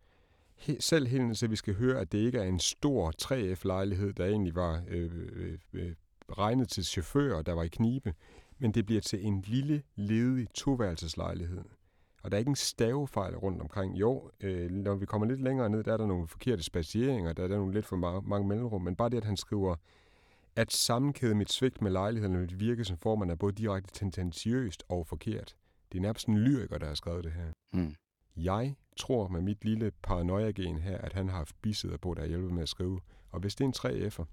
selv 0.80 1.06
helt 1.06 1.38
så 1.38 1.46
vi 1.46 1.56
skal 1.56 1.74
høre, 1.74 2.00
at 2.00 2.12
det 2.12 2.18
ikke 2.18 2.38
er 2.38 2.44
en 2.44 2.58
stor 2.58 3.12
3F-lejlighed, 3.22 4.12
der 4.12 4.26
egentlig 4.26 4.54
var 4.54 4.82
øh, 4.88 5.10
øh, 5.32 5.58
øh, 5.72 5.94
regnet 6.38 6.68
til 6.68 6.84
chauffører, 6.84 7.42
der 7.42 7.52
var 7.52 7.62
i 7.62 7.68
knibe, 7.68 8.14
men 8.58 8.72
det 8.72 8.86
bliver 8.86 9.00
til 9.00 9.26
en 9.26 9.40
lille, 9.40 9.82
ledig 9.96 10.48
toværelseslejlighed. 10.54 11.64
Og 12.22 12.30
der 12.30 12.36
er 12.36 12.38
ikke 12.38 12.48
en 12.48 12.56
stavefejl 12.56 13.36
rundt 13.36 13.62
omkring. 13.62 14.00
Jo, 14.00 14.30
øh, 14.40 14.70
når 14.70 14.94
vi 14.94 15.06
kommer 15.06 15.26
lidt 15.26 15.40
længere 15.40 15.70
ned, 15.70 15.84
der 15.84 15.92
er 15.92 15.96
der 15.96 16.06
nogle 16.06 16.28
forkerte 16.28 16.62
spacieringer, 16.62 17.32
der 17.32 17.44
er 17.44 17.48
der 17.48 17.56
nogle 17.56 17.74
lidt 17.74 17.86
for 17.86 17.96
mange, 17.96 18.28
mange 18.28 18.48
mellemrum, 18.48 18.82
men 18.82 18.96
bare 18.96 19.08
det, 19.08 19.16
at 19.16 19.24
han 19.24 19.36
skriver, 19.36 19.76
at 20.56 20.72
sammenkæde 20.72 21.34
mit 21.34 21.52
svigt 21.52 21.82
med 21.82 21.90
lejligheden 21.90 22.40
mit 22.40 22.60
virke 22.60 22.84
som 22.84 22.96
formand 22.96 23.30
er 23.30 23.34
både 23.34 23.52
direkte 23.52 23.92
tendentiøst 23.92 24.84
og 24.88 25.06
forkert. 25.06 25.56
Det 25.92 25.98
er 25.98 26.02
nærmest 26.02 26.26
en 26.26 26.38
lyriker, 26.38 26.78
der 26.78 26.86
har 26.86 26.94
skrevet 26.94 27.24
det 27.24 27.32
her. 27.32 27.52
Mm. 27.72 27.94
Jeg 28.36 28.74
tror 28.96 29.28
med 29.28 29.40
mit 29.40 29.64
lille 29.64 29.92
paranoia-gen 30.02 30.78
her, 30.78 30.98
at 30.98 31.12
han 31.12 31.28
har 31.28 31.36
haft 31.36 31.56
bisidder 31.62 31.96
på, 31.96 32.14
der 32.14 32.20
har 32.20 32.28
hjulpet 32.28 32.52
med 32.52 32.62
at 32.62 32.68
skrive. 32.68 33.00
Og 33.30 33.40
hvis 33.40 33.54
det 33.54 33.64
er 33.64 33.68
en 33.68 34.06
3F'er, 34.06 34.24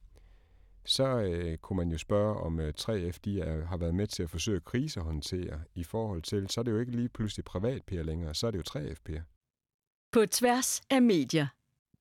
så 0.86 1.20
øh, 1.20 1.58
kunne 1.58 1.78
man 1.78 1.92
jo 1.92 1.98
spørge, 1.98 2.38
om 2.38 2.60
øh, 2.60 2.74
3F 2.80 3.18
de 3.26 3.42
er, 3.42 3.66
har 3.66 3.78
været 3.78 3.96
med 3.96 4.08
til 4.08 4.24
at 4.24 4.30
forsøge 4.30 4.56
at 4.56 4.66
krisehåndtere 4.66 5.60
i 5.76 5.84
forhold 5.84 6.22
til, 6.22 6.50
så 6.50 6.62
er 6.62 6.64
det 6.64 6.72
jo 6.72 6.80
ikke 6.80 6.92
lige 6.92 7.10
pludselig 7.10 7.46
privat 7.46 7.84
per 7.88 8.04
længere, 8.04 8.36
så 8.36 8.48
er 8.48 8.52
det 8.52 8.58
jo 8.58 8.80
3F 8.80 8.96
per. 9.06 9.20
På 10.12 10.26
tværs 10.26 10.82
af 10.90 11.02
medier. 11.02 11.48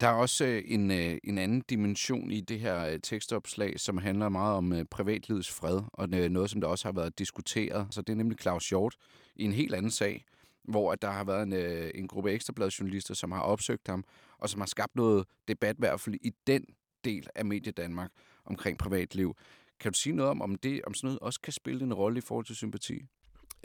Der 0.01 0.09
er 0.09 0.13
også 0.13 0.45
øh, 0.45 0.63
en, 0.67 0.91
øh, 0.91 1.19
en 1.25 1.39
anden 1.39 1.63
dimension 1.71 2.31
i 2.31 2.41
det 2.41 2.61
her 2.61 2.87
øh, 2.87 2.99
tekstopslag, 3.03 3.81
som 3.81 3.99
handler 3.99 4.29
meget 4.29 4.57
om 4.57 4.73
øh, 4.73 4.85
privatlivets 4.91 5.51
fred, 5.51 5.81
og 5.93 6.09
øh, 6.15 6.31
noget, 6.31 6.51
som 6.51 6.61
der 6.61 6.69
også 6.69 6.89
har 6.89 6.93
været 6.93 7.19
diskuteret. 7.19 7.87
Så 7.91 8.03
det 8.03 8.13
er 8.13 8.17
nemlig 8.17 8.39
Claus 8.41 8.69
Hjort 8.69 8.97
i 9.37 9.45
en 9.45 9.53
helt 9.53 9.75
anden 9.75 9.91
sag, 9.91 10.25
hvor 10.65 10.93
at 10.93 11.03
der 11.03 11.11
har 11.11 11.25
været 11.25 11.43
en, 11.43 11.53
øh, 11.53 11.91
en 11.95 12.09
gruppe 12.09 12.33
ekstrabladjournalister, 12.33 13.15
som 13.15 13.33
har 13.33 13.41
opsøgt 13.41 13.89
ham, 13.89 14.05
og 14.39 14.49
som 14.49 14.61
har 14.61 14.67
skabt 14.67 14.97
noget 14.97 15.27
debat, 15.49 15.77
i 15.77 15.79
hvert 15.79 16.01
fald 16.01 16.15
i 16.23 16.31
den 16.47 16.65
del 17.05 17.27
af 17.35 17.45
Medie 17.45 17.73
Danmark 17.73 18.11
omkring 18.45 18.79
privatliv. 18.79 19.37
Kan 19.81 19.93
du 19.93 19.99
sige 19.99 20.17
noget 20.17 20.31
om, 20.31 20.43
om 20.43 20.55
det 20.55 20.83
om 20.85 20.95
sådan 20.95 21.07
noget 21.07 21.19
også 21.19 21.41
kan 21.41 21.53
spille 21.53 21.85
en 21.85 21.95
rolle 21.95 22.19
i 22.19 22.21
forhold 22.21 22.47
til 22.47 22.57
sympati? 22.57 23.03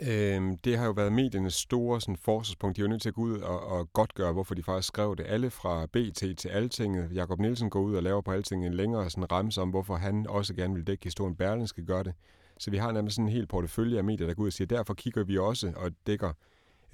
Øhm, 0.00 0.58
det 0.58 0.78
har 0.78 0.86
jo 0.86 0.92
været 0.92 1.12
mediernes 1.12 1.54
store 1.54 2.00
sådan, 2.00 2.16
forsvarspunkt. 2.16 2.76
De 2.76 2.80
er 2.80 2.84
jo 2.84 2.88
nødt 2.88 3.02
til 3.02 3.08
at 3.08 3.14
gå 3.14 3.20
ud 3.20 3.38
og, 3.38 3.60
og 3.60 3.92
godtgøre, 3.92 4.32
hvorfor 4.32 4.54
de 4.54 4.62
faktisk 4.62 4.88
skrev 4.88 5.16
det. 5.16 5.26
Alle 5.28 5.50
fra 5.50 5.86
BT 5.86 6.38
til 6.38 6.48
Altinget. 6.48 7.10
Jakob 7.14 7.40
Nielsen 7.40 7.70
går 7.70 7.80
ud 7.80 7.94
og 7.94 8.02
laver 8.02 8.20
på 8.20 8.32
Altinget 8.32 8.66
en 8.66 8.74
længere 8.74 9.10
sådan, 9.10 9.32
ramse 9.32 9.60
om, 9.60 9.70
hvorfor 9.70 9.96
han 9.96 10.26
også 10.28 10.54
gerne 10.54 10.74
vil 10.74 10.86
dække 10.86 11.04
historien. 11.04 11.36
Berlin 11.36 11.66
skal 11.66 11.84
gøre 11.84 12.04
det. 12.04 12.14
Så 12.58 12.70
vi 12.70 12.76
har 12.76 12.92
nærmest 12.92 13.16
sådan 13.16 13.28
en 13.28 13.32
hel 13.32 13.46
portefølje 13.46 13.98
af 13.98 14.04
medier, 14.04 14.26
der 14.26 14.34
går 14.34 14.42
ud 14.42 14.48
og 14.48 14.52
siger, 14.52 14.66
derfor 14.66 14.94
kigger 14.94 15.24
vi 15.24 15.38
også 15.38 15.72
og 15.76 15.90
dækker 16.06 16.32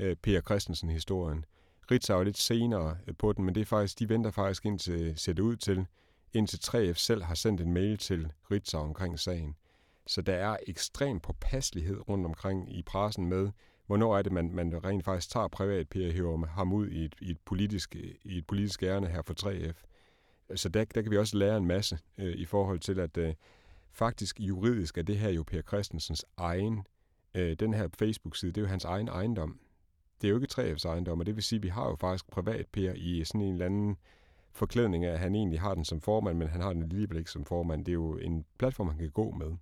øh, 0.02 0.16
Per 0.16 0.40
Christensen-historien. 0.40 1.44
Ritzau 1.90 2.20
er 2.20 2.24
lidt 2.24 2.38
senere 2.38 2.96
øh, 3.06 3.14
på 3.18 3.32
den, 3.32 3.44
men 3.44 3.54
det 3.54 3.60
er 3.60 3.64
faktisk, 3.64 3.98
de 3.98 4.08
venter 4.08 4.30
faktisk 4.30 4.66
indtil, 4.66 5.12
ser 5.16 5.32
det 5.32 5.42
ud 5.42 5.56
til, 5.56 5.86
indtil 6.32 6.56
3F 6.56 6.94
selv 6.94 7.22
har 7.22 7.34
sendt 7.34 7.60
en 7.60 7.72
mail 7.72 7.98
til 7.98 8.32
Ritzau 8.50 8.80
omkring 8.80 9.18
sagen. 9.18 9.56
Så 10.06 10.22
der 10.22 10.34
er 10.34 10.56
ekstrem 10.66 11.20
påpasselighed 11.20 12.08
rundt 12.08 12.26
omkring 12.26 12.76
i 12.76 12.82
pressen 12.82 13.26
med, 13.26 13.50
hvornår 13.86 14.18
er 14.18 14.22
det, 14.22 14.32
man, 14.32 14.54
man 14.54 14.84
rent 14.84 15.04
faktisk 15.04 15.30
tager 15.30 15.48
privat 15.48 15.88
Per 15.88 16.06
og 16.06 16.12
hiver 16.12 16.46
ham 16.46 16.72
ud 16.72 16.88
i 16.88 17.04
et, 17.04 17.14
i, 17.20 17.30
et 17.30 17.38
politisk, 17.44 17.96
i 18.24 18.38
et 18.38 18.46
politisk 18.46 18.82
ærne 18.82 19.06
her 19.06 19.22
for 19.22 19.34
3F. 19.42 19.84
Så 20.56 20.68
der, 20.68 20.84
der 20.84 21.02
kan 21.02 21.10
vi 21.10 21.18
også 21.18 21.36
lære 21.36 21.56
en 21.56 21.66
masse 21.66 21.98
øh, 22.18 22.36
i 22.36 22.44
forhold 22.44 22.80
til, 22.80 23.00
at 23.00 23.16
øh, 23.16 23.34
faktisk 23.92 24.40
juridisk 24.40 24.98
er 24.98 25.02
det 25.02 25.18
her 25.18 25.30
jo 25.30 25.42
Per 25.42 25.62
Christensens 25.62 26.24
egen, 26.36 26.86
øh, 27.34 27.56
den 27.60 27.74
her 27.74 27.88
Facebook-side, 27.98 28.52
det 28.52 28.60
er 28.60 28.62
jo 28.62 28.68
hans 28.68 28.84
egen 28.84 29.08
ejendom. 29.08 29.60
Det 30.22 30.28
er 30.28 30.30
jo 30.30 30.36
ikke 30.36 30.48
3F's 30.52 30.88
ejendom, 30.88 31.20
og 31.20 31.26
det 31.26 31.36
vil 31.36 31.44
sige, 31.44 31.56
at 31.56 31.62
vi 31.62 31.68
har 31.68 31.88
jo 31.88 31.96
faktisk 31.96 32.30
privat 32.30 32.66
Per 32.72 32.92
i 32.92 33.24
sådan 33.24 33.40
en 33.40 33.52
eller 33.52 33.66
anden 33.66 33.96
forklædning 34.52 35.04
af, 35.04 35.12
at 35.12 35.18
han 35.18 35.34
egentlig 35.34 35.60
har 35.60 35.74
den 35.74 35.84
som 35.84 36.00
formand, 36.00 36.38
men 36.38 36.48
han 36.48 36.60
har 36.60 36.72
den 36.72 36.82
alligevel 36.82 37.18
ikke 37.18 37.30
som 37.30 37.44
formand. 37.44 37.84
Det 37.84 37.92
er 37.92 37.94
jo 37.94 38.18
en 38.18 38.44
platform, 38.58 38.88
han 38.88 38.98
kan 38.98 39.10
gå 39.10 39.30
med. 39.30 39.56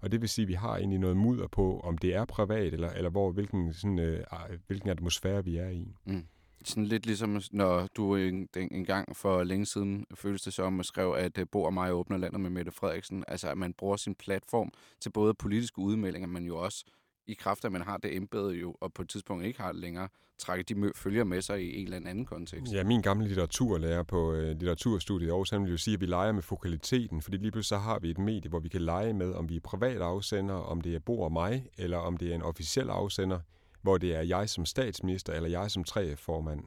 Og 0.00 0.12
det 0.12 0.20
vil 0.20 0.28
sige, 0.28 0.42
at 0.42 0.48
vi 0.48 0.54
har 0.54 0.76
egentlig 0.76 0.98
noget 0.98 1.16
mudder 1.16 1.46
på, 1.46 1.80
om 1.80 1.98
det 1.98 2.14
er 2.14 2.24
privat, 2.24 2.72
eller, 2.74 2.90
eller 2.90 3.10
hvor, 3.10 3.32
hvilken, 3.32 3.72
sådan, 3.72 3.98
øh, 3.98 4.24
hvilken 4.66 4.90
atmosfære 4.90 5.44
vi 5.44 5.56
er 5.56 5.68
i. 5.68 5.94
Mm. 6.04 6.24
Sådan 6.64 6.84
lidt 6.84 7.06
ligesom, 7.06 7.40
når 7.52 7.88
du 7.96 8.14
en, 8.16 8.48
en 8.56 8.84
gang 8.84 9.16
for 9.16 9.42
længe 9.42 9.66
siden 9.66 10.06
føltes 10.14 10.42
det 10.42 10.52
som, 10.52 10.80
at 10.80 10.86
skrev, 10.86 11.14
at 11.18 11.38
øh, 11.38 11.46
Bo 11.52 11.62
og 11.62 11.74
mig 11.74 11.92
åbner 11.92 12.16
landet 12.16 12.40
med 12.40 12.50
Mette 12.50 12.72
Frederiksen. 12.72 13.24
Altså, 13.28 13.48
at 13.48 13.58
man 13.58 13.72
bruger 13.72 13.96
sin 13.96 14.14
platform 14.14 14.72
til 15.00 15.10
både 15.10 15.34
politiske 15.34 15.78
udmeldinger, 15.78 16.28
men 16.28 16.44
jo 16.44 16.56
også 16.58 16.84
i 17.28 17.34
kraft 17.34 17.64
af, 17.64 17.68
at 17.68 17.72
man 17.72 17.82
har 17.82 17.96
det 17.96 18.16
embede 18.16 18.54
jo, 18.54 18.76
og 18.80 18.92
på 18.92 19.02
et 19.02 19.08
tidspunkt 19.08 19.44
ikke 19.44 19.60
har 19.60 19.72
det 19.72 19.80
længere, 19.80 20.08
trække 20.38 20.74
de 20.74 20.92
følger 20.94 21.24
med 21.24 21.42
sig 21.42 21.62
i 21.62 21.80
en 21.80 21.84
eller 21.84 21.96
anden 21.96 22.24
kontekst. 22.24 22.72
Ja, 22.72 22.84
min 22.84 23.02
gamle 23.02 23.26
litteraturlærer 23.26 24.02
på 24.02 24.32
øh, 24.32 24.48
litteraturstudiet 24.48 25.26
i 25.26 25.30
Aarhus, 25.30 25.50
han 25.50 25.62
vil 25.62 25.70
jo 25.70 25.76
sige, 25.76 25.94
at 25.94 26.00
vi 26.00 26.06
leger 26.06 26.32
med 26.32 26.42
fokaliteten, 26.42 27.22
fordi 27.22 27.36
lige 27.36 27.50
pludselig 27.50 27.78
så 27.78 27.84
har 27.84 27.98
vi 27.98 28.10
et 28.10 28.18
medie, 28.18 28.48
hvor 28.48 28.58
vi 28.58 28.68
kan 28.68 28.80
lege 28.80 29.12
med, 29.12 29.32
om 29.32 29.48
vi 29.48 29.56
er 29.56 29.60
privat 29.60 30.00
afsender, 30.00 30.54
om 30.54 30.80
det 30.80 30.94
er 30.94 30.98
Bo 30.98 31.20
og 31.20 31.32
mig, 31.32 31.66
eller 31.78 31.98
om 31.98 32.16
det 32.16 32.30
er 32.30 32.34
en 32.34 32.42
officiel 32.42 32.90
afsender, 32.90 33.40
hvor 33.82 33.98
det 33.98 34.14
er 34.14 34.22
jeg 34.22 34.48
som 34.48 34.66
statsminister, 34.66 35.32
eller 35.32 35.48
jeg 35.48 35.70
som 35.70 35.84
3F-formand. 35.90 36.60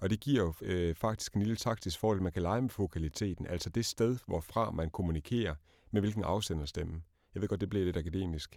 Og 0.00 0.10
det 0.10 0.20
giver 0.20 0.42
jo 0.42 0.54
øh, 0.62 0.94
faktisk 0.94 1.34
en 1.34 1.40
lille 1.40 1.56
taktisk 1.56 1.98
fordel, 1.98 2.22
man 2.22 2.32
kan 2.32 2.42
lege 2.42 2.62
med 2.62 2.70
fokaliteten, 2.70 3.46
altså 3.46 3.70
det 3.70 3.84
sted, 3.84 4.18
hvorfra 4.26 4.70
man 4.70 4.90
kommunikerer 4.90 5.54
med 5.90 6.00
hvilken 6.00 6.24
afsenderstemme. 6.24 7.02
Jeg 7.34 7.42
ved 7.42 7.48
godt, 7.48 7.60
det 7.60 7.70
bliver 7.70 7.84
lidt 7.84 7.96
akademisk. 7.96 8.56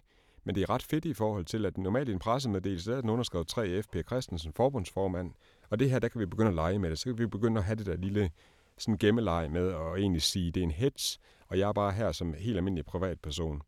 Men 0.50 0.54
det 0.54 0.62
er 0.62 0.70
ret 0.70 0.82
fedt 0.82 1.04
i 1.04 1.14
forhold 1.14 1.44
til, 1.44 1.66
at 1.66 1.78
normalt 1.78 2.08
i 2.08 2.12
en 2.12 2.18
pressemeddelelse, 2.18 2.90
der 2.90 2.96
er 2.96 3.00
den 3.00 3.10
underskrevet 3.10 3.58
3F, 3.58 3.82
Per 3.92 4.02
Christensen, 4.02 4.52
forbundsformand. 4.52 5.32
Og 5.68 5.78
det 5.78 5.90
her, 5.90 5.98
der 5.98 6.08
kan 6.08 6.20
vi 6.20 6.26
begynde 6.26 6.48
at 6.48 6.54
lege 6.54 6.78
med 6.78 6.90
det. 6.90 6.98
Så 6.98 7.04
kan 7.04 7.18
vi 7.18 7.26
begynde 7.26 7.58
at 7.58 7.64
have 7.64 7.76
det 7.76 7.86
der 7.86 7.96
lille 7.96 8.30
sådan 8.78 8.98
gemmeleje 8.98 9.48
med 9.48 9.72
og 9.72 10.00
egentlig 10.00 10.22
sige, 10.22 10.48
at 10.48 10.54
det 10.54 10.60
er 10.60 10.64
en 10.64 10.70
hets, 10.70 11.20
og 11.48 11.58
jeg 11.58 11.68
er 11.68 11.72
bare 11.72 11.92
her 11.92 12.12
som 12.12 12.34
helt 12.34 12.56
almindelig 12.56 12.86
privatperson. 12.86 13.62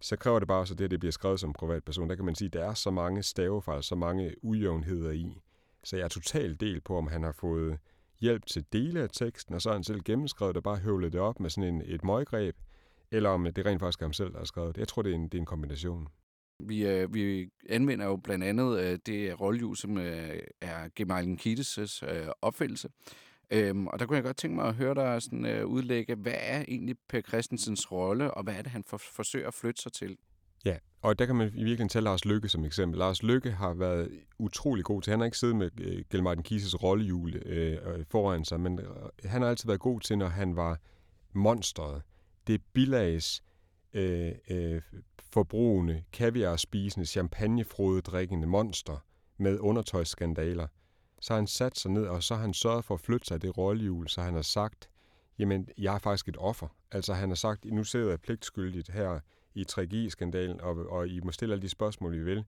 Så 0.00 0.16
kræver 0.16 0.38
det 0.38 0.48
bare 0.48 0.60
også, 0.60 0.74
at 0.74 0.78
det, 0.78 0.90
det 0.90 1.00
bliver 1.00 1.12
skrevet 1.12 1.40
som 1.40 1.52
privatperson. 1.52 2.08
Der 2.08 2.16
kan 2.16 2.24
man 2.24 2.34
sige, 2.34 2.46
at 2.46 2.52
der 2.52 2.64
er 2.64 2.74
så 2.74 2.90
mange 2.90 3.22
stavefejl, 3.22 3.82
så 3.82 3.94
mange 3.94 4.44
ujævnheder 4.44 5.10
i. 5.10 5.40
Så 5.84 5.96
jeg 5.96 6.04
er 6.04 6.08
totalt 6.08 6.60
del 6.60 6.80
på, 6.80 6.98
om 6.98 7.06
han 7.06 7.22
har 7.22 7.32
fået 7.32 7.78
hjælp 8.20 8.46
til 8.46 8.64
dele 8.72 9.00
af 9.00 9.08
teksten, 9.12 9.54
og 9.54 9.62
så 9.62 9.68
har 9.68 9.74
han 9.74 9.84
selv 9.84 10.00
gennemskrevet 10.00 10.56
og 10.56 10.62
bare 10.62 10.76
høvlet 10.76 11.12
det 11.12 11.20
op 11.20 11.40
med 11.40 11.50
sådan 11.50 11.74
en, 11.74 11.82
et 11.84 12.04
møggreb, 12.04 12.56
eller 13.10 13.30
om 13.30 13.44
det 13.56 13.66
rent 13.66 13.80
faktisk 13.80 14.00
er 14.00 14.04
ham 14.04 14.12
selv, 14.12 14.32
der 14.32 14.38
har 14.38 14.44
skrevet 14.44 14.74
det. 14.74 14.80
Jeg 14.80 14.88
tror, 14.88 15.02
det 15.02 15.10
er 15.10 15.14
en, 15.14 15.24
det 15.24 15.34
er 15.34 15.38
en 15.38 15.46
kombination. 15.46 16.08
Vi, 16.64 16.86
øh, 16.86 17.14
vi 17.14 17.48
anvender 17.68 18.06
jo 18.06 18.16
blandt 18.16 18.44
andet 18.44 18.80
øh, 18.80 18.98
det 19.06 19.40
rollehjul, 19.40 19.76
som 19.76 19.98
øh, 19.98 20.38
er 20.60 20.88
Gemalin 20.96 21.38
Kittes' 21.42 22.12
øh, 22.12 22.28
opfældelse. 22.42 22.88
Øhm, 23.50 23.86
og 23.86 23.98
der 23.98 24.06
kunne 24.06 24.16
jeg 24.16 24.24
godt 24.24 24.36
tænke 24.36 24.56
mig 24.56 24.68
at 24.68 24.74
høre 24.74 24.94
dig 24.94 25.22
sådan, 25.22 25.46
øh, 25.46 25.66
udlægge, 25.66 26.14
hvad 26.14 26.34
er 26.36 26.64
egentlig 26.68 26.96
Per 27.08 27.20
Christensens 27.20 27.92
rolle, 27.92 28.34
og 28.34 28.42
hvad 28.42 28.54
er 28.54 28.62
det, 28.62 28.72
han 28.72 28.84
for, 28.84 28.96
forsøger 28.96 29.48
at 29.48 29.54
flytte 29.54 29.82
sig 29.82 29.92
til? 29.92 30.16
Ja, 30.64 30.76
og 31.02 31.18
der 31.18 31.26
kan 31.26 31.36
man 31.36 31.48
i 31.48 31.50
virkeligheden 31.50 31.88
tage 31.88 32.02
Lars 32.02 32.24
Lykke 32.24 32.48
som 32.48 32.64
eksempel. 32.64 32.98
Lars 32.98 33.22
Lykke 33.22 33.50
har 33.50 33.74
været 33.74 34.10
utrolig 34.38 34.84
god 34.84 35.02
til, 35.02 35.10
han 35.10 35.20
har 35.20 35.24
ikke 35.24 35.38
siddet 35.38 35.56
med 35.56 35.70
øh, 35.80 36.04
Gelmartin 36.10 36.42
Kises 36.42 36.82
rollehjul 36.82 37.36
øh, 37.36 38.04
foran 38.10 38.44
sig, 38.44 38.60
men 38.60 38.78
øh, 38.78 38.86
han 39.24 39.42
har 39.42 39.48
altid 39.48 39.66
været 39.66 39.80
god 39.80 40.00
til, 40.00 40.18
når 40.18 40.28
han 40.28 40.56
var 40.56 40.78
monstret 41.32 42.02
det 42.46 42.62
bilags 42.72 43.42
øh, 43.92 44.32
øh, 44.50 44.82
forbrugende, 45.18 46.04
kaviar-spisende, 46.12 47.06
champagnefrodedrikkende 47.06 48.46
monster 48.46 49.04
med 49.36 49.58
undertøjsskandaler, 49.58 50.66
så 51.20 51.32
har 51.32 51.38
han 51.38 51.46
sat 51.46 51.78
sig 51.78 51.90
ned, 51.90 52.06
og 52.06 52.22
så 52.22 52.34
har 52.34 52.40
han 52.40 52.54
sørget 52.54 52.84
for 52.84 52.94
at 52.94 53.00
flytte 53.00 53.26
sig 53.26 53.42
det 53.42 53.58
rollehjul, 53.58 54.08
så 54.08 54.20
han 54.20 54.34
har 54.34 54.42
sagt, 54.42 54.90
jamen, 55.38 55.68
jeg 55.78 55.94
er 55.94 55.98
faktisk 55.98 56.28
et 56.28 56.36
offer. 56.38 56.68
Altså 56.92 57.14
han 57.14 57.28
har 57.28 57.36
sagt, 57.36 57.64
nu 57.64 57.84
sidder 57.84 58.08
jeg 58.08 58.20
pligtskyldigt 58.20 58.90
her 58.90 59.20
i 59.54 59.64
3G-skandalen, 59.70 60.60
og, 60.60 60.76
og 60.90 61.08
I 61.08 61.20
må 61.20 61.32
stille 61.32 61.52
alle 61.52 61.62
de 61.62 61.68
spørgsmål, 61.68 62.14
I 62.14 62.18
vil. 62.18 62.44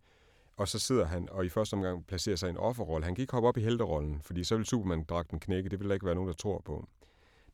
Og 0.57 0.69
så 0.69 0.79
sidder 0.79 1.05
han 1.05 1.29
og 1.31 1.47
i 1.47 1.49
første 1.49 1.75
omgang 1.75 2.07
placerer 2.07 2.37
sig 2.37 2.47
i 2.47 2.51
en 2.51 2.57
offerrolle. 2.57 3.05
Han 3.05 3.15
kan 3.15 3.23
ikke 3.23 3.33
hoppe 3.33 3.49
op 3.49 3.57
i 3.57 3.61
helterollen, 3.61 4.21
fordi 4.23 4.45
så 4.45 4.57
vil 4.57 4.67
Superman-dragten 4.67 5.41
knække. 5.41 5.71
Det 5.71 5.81
vil 5.81 5.89
der 5.89 5.95
ikke 5.95 6.07
være 6.07 6.15
nogen, 6.15 6.29
der 6.29 6.35
tror 6.35 6.63
på. 6.65 6.89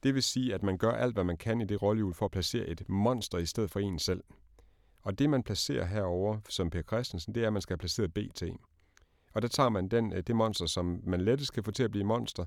Det 0.04 0.14
vil 0.14 0.22
sige, 0.22 0.54
at 0.54 0.62
man 0.62 0.78
gør 0.78 0.90
alt, 0.90 1.14
hvad 1.14 1.24
man 1.24 1.36
kan 1.36 1.60
i 1.60 1.64
det 1.64 1.82
rollehjul 1.82 2.14
for 2.14 2.24
at 2.24 2.30
placere 2.30 2.66
et 2.66 2.88
monster 2.88 3.38
i 3.38 3.46
stedet 3.46 3.70
for 3.70 3.80
en 3.80 3.98
selv. 3.98 4.24
Og 5.02 5.18
det, 5.18 5.30
man 5.30 5.42
placerer 5.42 5.84
herover 5.84 6.38
som 6.48 6.70
Per 6.70 6.82
Christensen, 6.82 7.34
det 7.34 7.42
er, 7.42 7.46
at 7.46 7.52
man 7.52 7.62
skal 7.62 7.78
placere 7.78 8.08
BT. 8.08 8.42
Og 9.34 9.42
der 9.42 9.48
tager 9.48 9.68
man 9.68 9.88
den, 9.88 10.12
øh, 10.12 10.22
det 10.26 10.36
monster, 10.36 10.66
som 10.66 11.00
man 11.06 11.20
lettest 11.20 11.52
kan 11.52 11.64
få 11.64 11.70
til 11.70 11.82
at 11.82 11.90
blive 11.90 12.04
monster. 12.04 12.44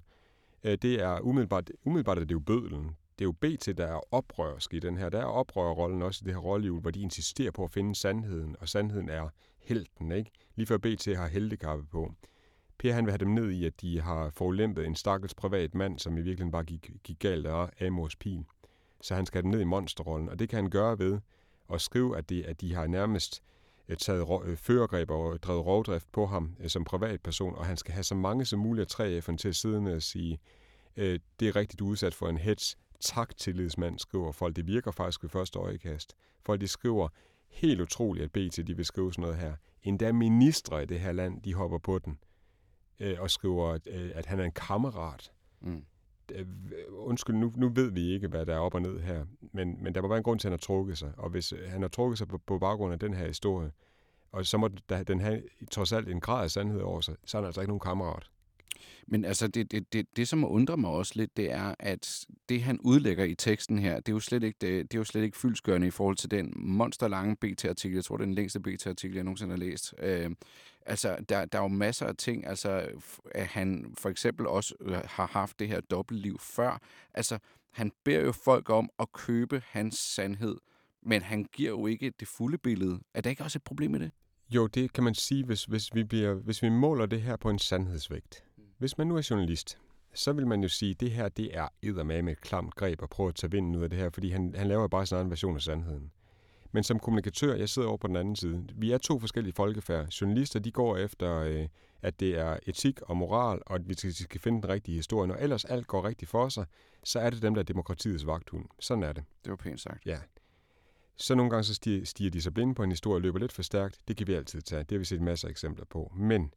Øh, 0.63 0.77
det 0.81 1.01
er 1.01 1.19
umiddelbart, 1.19 1.71
umiddelbart 1.83 2.17
er 2.17 2.23
det 2.23 2.31
jo 2.31 2.39
bødelen. 2.39 2.85
Det 3.19 3.25
er 3.25 3.25
jo 3.25 3.31
BT, 3.31 3.77
der 3.77 3.85
er 3.85 4.13
oprørsk 4.13 4.73
i 4.73 4.79
den 4.79 4.97
her. 4.97 5.09
Der 5.09 5.19
er 5.19 5.25
oprørerrollen 5.25 6.01
også 6.01 6.21
i 6.23 6.25
det 6.25 6.33
her 6.33 6.41
rollehjul, 6.41 6.81
hvor 6.81 6.91
de 6.91 7.01
insisterer 7.01 7.51
på 7.51 7.63
at 7.63 7.71
finde 7.71 7.95
sandheden, 7.95 8.55
og 8.59 8.69
sandheden 8.69 9.09
er 9.09 9.29
helten, 9.59 10.11
ikke? 10.11 10.31
Lige 10.55 10.67
før 10.67 10.77
BT 10.77 11.05
har 11.05 11.27
heltekappe 11.27 11.85
på. 11.91 12.13
Per 12.79 12.93
han 12.93 13.05
vil 13.05 13.12
have 13.12 13.17
dem 13.17 13.27
ned 13.27 13.50
i, 13.50 13.65
at 13.65 13.81
de 13.81 14.01
har 14.01 14.29
forulæmpet 14.29 14.86
en 14.86 14.96
stakkels 14.96 15.34
privat 15.34 15.75
mand, 15.75 16.00
som 16.00 16.17
i 16.17 16.22
virkeligheden 16.22 16.51
bare 16.51 16.63
gik, 16.63 16.91
gik 17.03 17.19
galt 17.19 17.48
af 17.48 17.69
Amos 17.81 18.15
pil. 18.15 18.46
Så 19.01 19.15
han 19.15 19.25
skal 19.25 19.38
have 19.38 19.43
dem 19.43 19.51
ned 19.51 19.62
i 19.62 19.63
monsterrollen, 19.63 20.29
og 20.29 20.39
det 20.39 20.50
kan 20.50 20.57
han 20.57 20.69
gøre 20.69 21.00
ved 21.00 21.19
at 21.74 21.81
skrive, 21.81 22.17
at, 22.17 22.29
det, 22.29 22.43
at 22.43 22.62
de 22.62 22.74
har 22.74 22.88
nærmest 22.88 23.43
øh, 23.88 23.98
taget 23.98 24.27
øh, 24.46 24.57
førergreb 24.57 25.12
og 25.12 25.43
drevet 25.43 25.65
rovdrift 25.65 26.12
på 26.12 26.25
ham 26.25 26.55
øh, 26.60 26.69
som 26.69 26.84
privatperson, 26.84 27.55
og 27.55 27.65
han 27.65 27.77
skal 27.77 27.93
have 27.93 28.03
så 28.03 28.15
mange 28.15 28.46
som 28.46 28.60
muligt 28.60 29.00
af 29.00 29.03
3F'erne 29.03 29.38
til 29.38 29.50
at 29.50 29.55
sidde 29.55 29.93
og 29.96 30.01
sige, 30.01 30.39
øh, 30.98 31.19
det 31.39 31.48
er 31.48 31.55
rigtigt 31.55 31.81
udsat 31.81 32.13
for 32.13 32.29
en 32.29 32.38
hets. 32.38 32.77
Tak, 33.00 33.38
tillidsmand, 33.38 34.00
skriver 34.00 34.31
folk. 34.31 34.55
Det 34.55 34.67
virker 34.67 34.91
faktisk 34.91 35.24
ved 35.24 35.29
første 35.29 35.60
øjekast. 35.60 36.15
Folk 36.46 36.62
de 36.62 36.67
skriver 36.67 37.07
helt 37.50 37.81
utroligt, 37.81 38.24
at 38.24 38.31
BT 38.31 38.67
de 38.67 38.75
vil 38.75 38.86
skrive 38.86 39.13
sådan 39.13 39.22
noget 39.22 39.38
her. 39.38 39.55
Endda 39.84 40.12
ministre 40.12 40.84
i 40.84 40.86
det 40.86 41.00
her 41.00 41.12
land, 41.12 41.41
de 41.41 41.53
hopper 41.53 41.77
på 41.77 42.00
den 42.00 42.17
øh, 43.00 43.16
og 43.20 43.32
skriver, 43.32 43.72
at, 43.72 43.88
øh, 43.92 44.12
at 44.16 44.25
han 44.25 44.39
er 44.39 44.44
en 44.44 44.51
kammerat. 44.51 45.32
Mm. 45.62 45.84
Øh, 46.32 46.46
undskyld, 46.89 47.36
nu, 47.36 47.54
nu 47.56 47.70
ved 47.70 47.92
vi 47.92 48.13
ikke, 48.13 48.27
hvad 48.27 48.46
der 48.46 48.56
er 48.56 48.60
op 48.60 48.74
og 48.74 48.82
ned 48.82 49.00
her, 49.00 49.25
men, 49.54 49.84
men 49.84 49.96
der 49.96 50.01
må 50.01 50.08
være 50.08 50.18
en 50.18 50.24
grund 50.24 50.39
til, 50.39 50.48
at 50.48 50.51
han 50.51 50.60
har 50.60 50.66
trukket 50.66 50.98
sig. 50.98 51.12
Og 51.18 51.30
hvis 51.30 51.54
han 51.68 51.82
har 51.82 51.89
trukket 51.89 52.18
sig 52.18 52.27
på, 52.27 52.38
på 52.38 52.60
baggrund 52.60 52.94
af 52.94 53.00
den 53.00 53.13
her 53.13 53.27
historie, 53.27 53.72
og 54.32 54.46
så 54.46 54.58
må 54.58 54.70
den 55.08 55.20
have 55.20 55.44
trods 55.72 55.94
alt 55.94 56.10
en 56.10 56.20
grad 56.20 56.44
af 56.44 56.51
sandhed 56.51 56.82
over 56.82 57.01
sig, 57.01 57.16
så 57.25 57.38
er 57.38 57.42
han 57.42 57.46
altså 57.46 57.62
ikke 57.62 57.70
nogen 57.70 57.80
kammerat. 57.80 58.30
Men 59.08 59.25
altså, 59.25 59.48
det, 59.48 59.72
det, 59.72 59.94
det, 59.94 60.18
det, 60.18 60.27
som 60.27 60.46
undrer 60.46 60.75
mig 60.75 60.89
også 60.89 61.13
lidt, 61.16 61.38
det 61.38 61.51
er, 61.51 61.75
at 61.80 62.25
det, 62.50 62.62
han 62.62 62.80
udlægger 62.80 63.24
i 63.24 63.36
teksten 63.36 63.80
her, 63.80 63.96
det 63.96 64.10
er 64.10 64.13
jo 64.13 64.20
slet 64.20 64.44
ikke, 64.44 64.58
det, 64.62 64.92
det 64.92 64.98
er 64.98 65.00
jo 65.00 65.04
slet 65.04 65.24
ikke 65.24 65.38
fyldsgørende 65.38 65.88
i 65.88 65.92
forhold 65.92 66.16
til 66.16 66.32
den 66.32 66.54
monsterlange 66.56 67.36
BT-artikel. 67.36 67.96
Jeg 67.96 68.06
tror, 68.06 68.18
det 68.18 68.24
er 68.24 68.25
den 68.25 68.36
længste 68.36 68.60
BT-artikel, 68.60 69.16
jeg 69.16 69.24
nogensinde 69.24 69.51
har 69.51 69.60
læst. 69.60 69.94
Øh, 70.00 70.32
altså, 70.88 71.17
der, 71.29 71.46
der 71.46 71.58
er 71.58 71.62
jo 71.62 71.67
masser 71.67 72.06
af 72.06 72.15
ting. 72.15 72.48
Altså, 72.48 72.88
at 73.32 73.48
han 73.48 73.94
for 73.98 74.10
eksempel 74.10 74.48
også 74.48 74.75
øh, 74.82 75.01
har 75.06 75.27
haft 75.27 75.60
det 75.60 75.67
her 75.67 75.82
dobbeltliv 75.82 76.39
før. 76.39 76.82
Altså, 77.13 77.39
han 77.72 77.91
beder 78.03 78.22
jo 78.22 78.32
folk 78.32 78.70
om 78.70 78.89
at 79.00 79.12
købe 79.12 79.62
hans 79.65 79.96
sandhed, 79.96 80.58
men 81.01 81.22
han 81.22 81.44
giver 81.44 81.70
jo 81.70 81.88
ikke 81.88 82.13
det 82.20 82.27
fulde 82.27 82.58
billede. 82.58 83.00
Er 83.13 83.22
der 83.22 83.29
ikke 83.29 83.44
også 83.44 83.58
et 83.58 83.63
problem 83.63 83.91
med 83.91 84.00
det? 84.00 84.12
Jo, 84.50 84.67
det 84.67 84.94
kan 84.94 85.03
man 85.03 85.13
sige, 85.13 85.46
hvis, 85.46 85.63
hvis, 85.63 85.96
vi 85.96 86.03
bliver, 86.03 86.34
hvis 86.34 86.63
vi 86.63 86.70
måler 86.70 87.06
det 87.06 87.22
her 87.22 87.36
på 87.36 87.50
en 87.50 87.60
sandhedsvægt. 87.60 88.44
Hvis 88.77 88.98
man 88.98 89.08
nu 89.08 89.17
er 89.17 89.27
journalist, 89.29 89.77
så 90.13 90.34
vil 90.34 90.48
man 90.48 90.62
jo 90.62 90.67
sige, 90.67 90.91
at 90.91 91.00
det 91.00 91.12
her 91.12 91.29
det 91.29 91.58
er 91.58 91.67
eddermame 91.82 92.32
et 92.32 92.41
klamt 92.41 92.75
greb 92.75 93.03
at 93.03 93.10
prøve 93.10 93.29
at 93.29 93.36
tage 93.36 93.51
vinden 93.51 93.75
ud 93.75 93.84
af 93.84 93.89
det 93.89 94.00
her, 94.00 94.10
fordi 94.10 94.29
han, 94.29 94.53
han 94.58 94.67
laver 94.67 94.88
bare 94.88 95.06
sin 95.06 95.17
egen 95.17 95.29
version 95.29 95.56
af 95.56 95.62
sandheden. 95.62 96.12
Men 96.71 96.83
som 96.83 97.00
kommunikatør, 97.00 97.55
jeg 97.55 97.69
sidder 97.69 97.88
over 97.88 97.97
på 97.97 98.07
den 98.07 98.15
anden 98.15 98.36
side. 98.36 98.67
Vi 98.75 98.91
er 98.91 98.97
to 98.97 99.19
forskellige 99.19 99.53
folkefærd. 99.53 100.07
Journalister, 100.07 100.59
de 100.59 100.71
går 100.71 100.97
efter, 100.97 101.39
øh, 101.39 101.67
at 102.01 102.19
det 102.19 102.38
er 102.38 102.57
etik 102.65 103.01
og 103.01 103.17
moral, 103.17 103.62
og 103.65 103.75
at 103.75 103.89
vi 103.89 103.93
skal, 103.93 104.13
skal 104.13 104.41
finde 104.41 104.62
den 104.62 104.69
rigtige 104.69 104.95
historie. 104.95 105.27
Når 105.27 105.36
ellers 105.36 105.65
alt 105.65 105.88
går 105.88 106.07
rigtigt 106.07 106.31
for 106.31 106.50
sig, 106.50 106.65
så 107.03 107.19
er 107.19 107.29
det 107.29 107.41
dem, 107.41 107.53
der 107.53 107.62
er 107.62 107.65
demokratiets 107.65 108.25
vagthund. 108.25 108.65
Sådan 108.79 109.03
er 109.03 109.13
det. 109.13 109.24
Det 109.43 109.50
var 109.50 109.55
pænt 109.55 109.81
sagt. 109.81 110.05
Ja. 110.05 110.17
Så 111.15 111.36
nogle 111.36 111.50
gange 111.50 111.63
så 111.63 111.74
stiger, 111.74 112.05
stiger 112.05 112.31
de 112.31 112.41
sig 112.41 112.53
blinde 112.53 112.75
på 112.75 112.83
en 112.83 112.89
historie 112.89 113.17
og 113.17 113.21
løber 113.21 113.39
lidt 113.39 113.51
for 113.51 113.62
stærkt. 113.62 114.00
Det 114.07 114.17
kan 114.17 114.27
vi 114.27 114.33
altid 114.33 114.62
tage. 114.62 114.83
Det 114.83 114.91
har 114.91 114.97
vi 114.97 115.05
set 115.05 115.21
masser 115.21 115.47
af 115.47 115.51
eksempler 115.51 115.86
på. 115.86 116.13
Men 116.15 116.53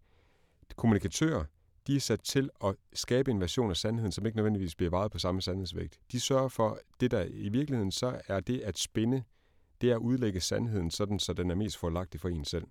kommunikatører, 0.76 1.44
de 1.86 1.96
er 1.96 2.00
sat 2.00 2.20
til 2.20 2.50
at 2.64 2.74
skabe 2.92 3.30
en 3.30 3.40
version 3.40 3.70
af 3.70 3.76
sandheden, 3.76 4.12
som 4.12 4.26
ikke 4.26 4.36
nødvendigvis 4.36 4.74
bliver 4.74 4.90
vejet 4.90 5.10
på 5.10 5.18
samme 5.18 5.42
sandhedsvægt. 5.42 5.98
De 6.12 6.20
sørger 6.20 6.48
for, 6.48 6.78
det 7.00 7.10
der 7.10 7.24
i 7.30 7.48
virkeligheden 7.48 7.90
så 7.90 8.20
er 8.28 8.40
det 8.40 8.60
at 8.60 8.78
spænde, 8.78 9.22
det 9.80 9.90
er 9.90 9.94
at 9.94 10.00
udlægge 10.00 10.40
sandheden 10.40 10.90
sådan, 10.90 11.18
så 11.18 11.32
den 11.32 11.50
er 11.50 11.54
mest 11.54 11.76
forlagtig 11.76 12.20
for 12.20 12.28
en 12.28 12.44
selv. 12.44 12.64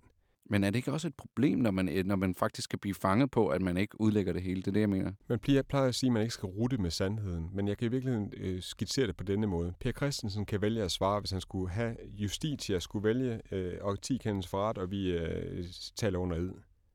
Men 0.44 0.64
er 0.64 0.70
det 0.70 0.76
ikke 0.76 0.92
også 0.92 1.08
et 1.08 1.14
problem, 1.14 1.58
når 1.58 1.70
man, 1.70 2.06
når 2.06 2.16
man 2.16 2.34
faktisk 2.34 2.64
skal 2.64 2.78
blive 2.78 2.94
fanget 2.94 3.30
på, 3.30 3.48
at 3.48 3.62
man 3.62 3.76
ikke 3.76 4.00
udlægger 4.00 4.32
det 4.32 4.42
hele? 4.42 4.62
Det 4.62 4.68
er 4.68 4.72
det, 4.72 4.80
jeg 4.80 4.90
mener. 4.90 5.12
Man 5.28 5.38
plejer, 5.38 5.62
plejer 5.62 5.88
at 5.88 5.94
sige, 5.94 6.08
at 6.08 6.12
man 6.12 6.22
ikke 6.22 6.34
skal 6.34 6.46
rute 6.46 6.78
med 6.78 6.90
sandheden, 6.90 7.50
men 7.52 7.68
jeg 7.68 7.78
kan 7.78 7.86
i 7.86 7.90
virkeligheden 7.90 8.32
øh, 8.36 8.62
skitsere 8.62 9.06
det 9.06 9.16
på 9.16 9.24
denne 9.24 9.46
måde. 9.46 9.74
Per 9.80 9.92
Christensen 9.92 10.46
kan 10.46 10.62
vælge 10.62 10.82
at 10.82 10.90
svare, 10.90 11.20
hvis 11.20 11.30
han 11.30 11.40
skulle 11.40 11.70
have 11.70 11.96
justitia, 12.08 12.78
skulle 12.78 13.04
vælge 13.04 13.40
øh, 13.52 13.78
og 13.80 14.02
10 14.02 14.16
kendes 14.16 14.46
for 14.46 14.68
ret, 14.68 14.78
og 14.78 14.90
vi 14.90 15.10
øh, 15.10 15.64
taler 15.96 16.18
under 16.18 16.36
ed. 16.36 16.50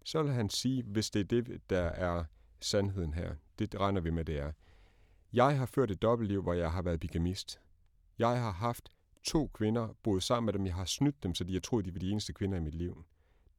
Så 0.05 0.23
vil 0.23 0.31
han 0.31 0.49
sige, 0.49 0.83
hvis 0.83 1.09
det 1.09 1.19
er 1.19 1.41
det, 1.41 1.61
der 1.69 1.81
er 1.81 2.23
sandheden 2.61 3.13
her. 3.13 3.31
Det 3.59 3.79
regner 3.79 4.01
vi 4.01 4.09
med, 4.09 4.25
det 4.25 4.39
er. 4.39 4.51
Jeg 5.33 5.57
har 5.57 5.65
ført 5.65 5.91
et 5.91 6.01
dobbeltliv, 6.01 6.41
hvor 6.41 6.53
jeg 6.53 6.71
har 6.71 6.81
været 6.81 6.99
bigamist. 6.99 7.59
Jeg 8.19 8.41
har 8.41 8.51
haft 8.51 8.91
to 9.25 9.47
kvinder, 9.47 9.87
boet 10.03 10.23
sammen 10.23 10.45
med 10.45 10.53
dem. 10.53 10.65
Jeg 10.65 10.75
har 10.75 10.85
snydt 10.85 11.23
dem, 11.23 11.35
så 11.35 11.43
de 11.43 11.53
har 11.53 11.59
troet, 11.59 11.85
de 11.85 11.93
var 11.93 11.99
de 11.99 12.11
eneste 12.11 12.33
kvinder 12.33 12.57
i 12.57 12.61
mit 12.61 12.75
liv. 12.75 13.05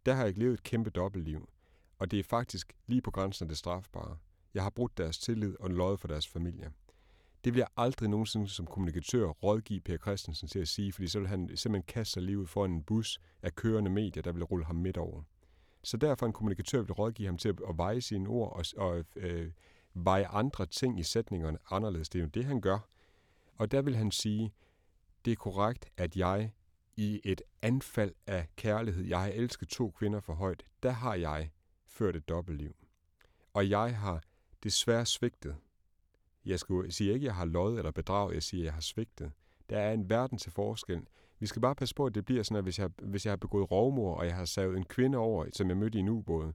Der 0.07 0.15
har 0.15 0.25
jeg 0.25 0.39
levet 0.39 0.55
et 0.55 0.63
kæmpe 0.63 0.91
dobbeltliv. 0.91 1.49
Og 1.99 2.11
det 2.11 2.19
er 2.19 2.23
faktisk 2.23 2.77
lige 2.87 3.03
på 3.03 3.11
grænsen 3.11 3.45
af 3.45 3.49
det 3.49 3.59
strafbare. 3.59 4.17
Jeg 4.55 4.63
har 4.63 4.71
brudt 4.71 4.99
deres 4.99 5.19
tillid 5.19 5.57
og 5.61 5.71
løjet 5.71 6.01
for 6.01 6.09
deres 6.09 6.29
familie. 6.29 6.73
Det 7.45 7.55
vil 7.55 7.59
jeg 7.59 7.69
aldrig 7.77 8.09
nogensinde 8.09 8.49
som 8.49 8.67
kommunikatør 8.67 9.27
rådgive 9.27 9.81
Per 9.81 9.97
Christensen 9.97 10.49
til 10.49 10.59
at 10.59 10.69
sige, 10.69 10.93
fordi 10.93 11.09
så 11.09 11.19
vil 11.19 11.29
han 11.29 11.57
simpelthen 11.57 11.83
kaste 11.83 12.13
sig 12.13 12.23
livet 12.23 12.49
foran 12.49 12.71
en 12.71 12.83
bus 12.83 13.21
af 13.43 13.55
kørende 13.55 13.91
medier, 13.91 14.23
der 14.23 14.33
vil 14.33 14.45
rulle 14.45 14.65
ham 14.65 14.77
midt 14.77 14.97
over. 14.97 15.23
Så 15.83 15.97
derfor 15.97 16.27
en 16.27 16.33
kommunikatør 16.33 16.83
vil 16.83 16.93
rådgive 16.93 17.27
ham 17.27 17.39
til 17.39 17.49
at, 17.49 17.57
veje 17.75 18.01
sine 18.01 18.29
ord 18.29 18.53
og, 18.57 18.65
og 18.77 19.05
øh, 19.17 19.51
veje 19.95 20.27
andre 20.27 20.67
ting 20.67 21.01
i 21.01 21.03
sætningerne 21.03 21.59
anderledes. 21.71 22.09
Det 22.09 22.19
er 22.19 22.23
jo 22.23 22.29
det, 22.29 22.45
han 22.45 22.61
gør. 22.61 22.79
Og 23.57 23.71
der 23.71 23.83
vil 23.83 23.97
han 23.97 24.11
sige, 24.11 24.53
det 25.27 25.33
er 25.33 25.37
korrekt, 25.37 25.87
at 25.97 26.17
jeg 26.17 26.51
i 26.97 27.21
et 27.25 27.43
anfald 27.63 28.13
af 28.27 28.47
kærlighed, 28.57 29.05
jeg 29.05 29.21
har 29.21 29.29
elsket 29.29 29.69
to 29.69 29.91
kvinder 29.91 30.21
for 30.21 30.35
højt, 30.35 30.63
der 30.83 30.91
har 30.91 31.15
jeg 31.15 31.51
ført 31.87 32.17
et 32.17 32.29
dobbeltliv. 32.29 32.77
Og 33.55 33.71
jeg 33.71 33.99
har 33.99 34.23
desværre 34.63 35.07
svigtet. 35.07 35.57
Jeg 36.45 36.59
skal 36.59 36.93
sige 36.93 37.13
ikke, 37.13 37.25
at 37.25 37.27
jeg 37.27 37.35
har 37.35 37.45
løjet 37.45 37.79
eller 37.79 37.91
bedraget, 37.91 38.35
jeg 38.35 38.43
siger, 38.43 38.63
at 38.63 38.65
jeg 38.65 38.73
har 38.73 38.81
svigtet. 38.81 39.33
Der 39.71 39.79
er 39.79 39.93
en 39.93 40.11
verden 40.11 40.39
til 40.39 40.53
forskel. 40.53 41.07
Vi 41.39 41.47
skal 41.47 41.63
bare 41.63 41.75
passe 41.75 41.95
på, 41.95 42.07
at 42.07 42.15
det 42.15 42.25
bliver 42.25 42.43
sådan, 42.43 42.57
at 42.57 42.65
hvis 42.65 42.79
jeg, 42.79 42.91
hvis 43.03 43.27
jeg 43.27 43.31
har 43.31 43.37
begået 43.37 43.71
rovmor, 43.71 44.15
og 44.15 44.27
jeg 44.27 44.35
har 44.35 44.45
savet 44.45 44.77
en 44.77 44.85
kvinde 44.85 45.19
over, 45.19 45.47
som 45.53 45.69
jeg 45.69 45.77
mødte 45.77 45.99
i 45.99 46.01
en 46.01 46.09
ubåd, 46.09 46.53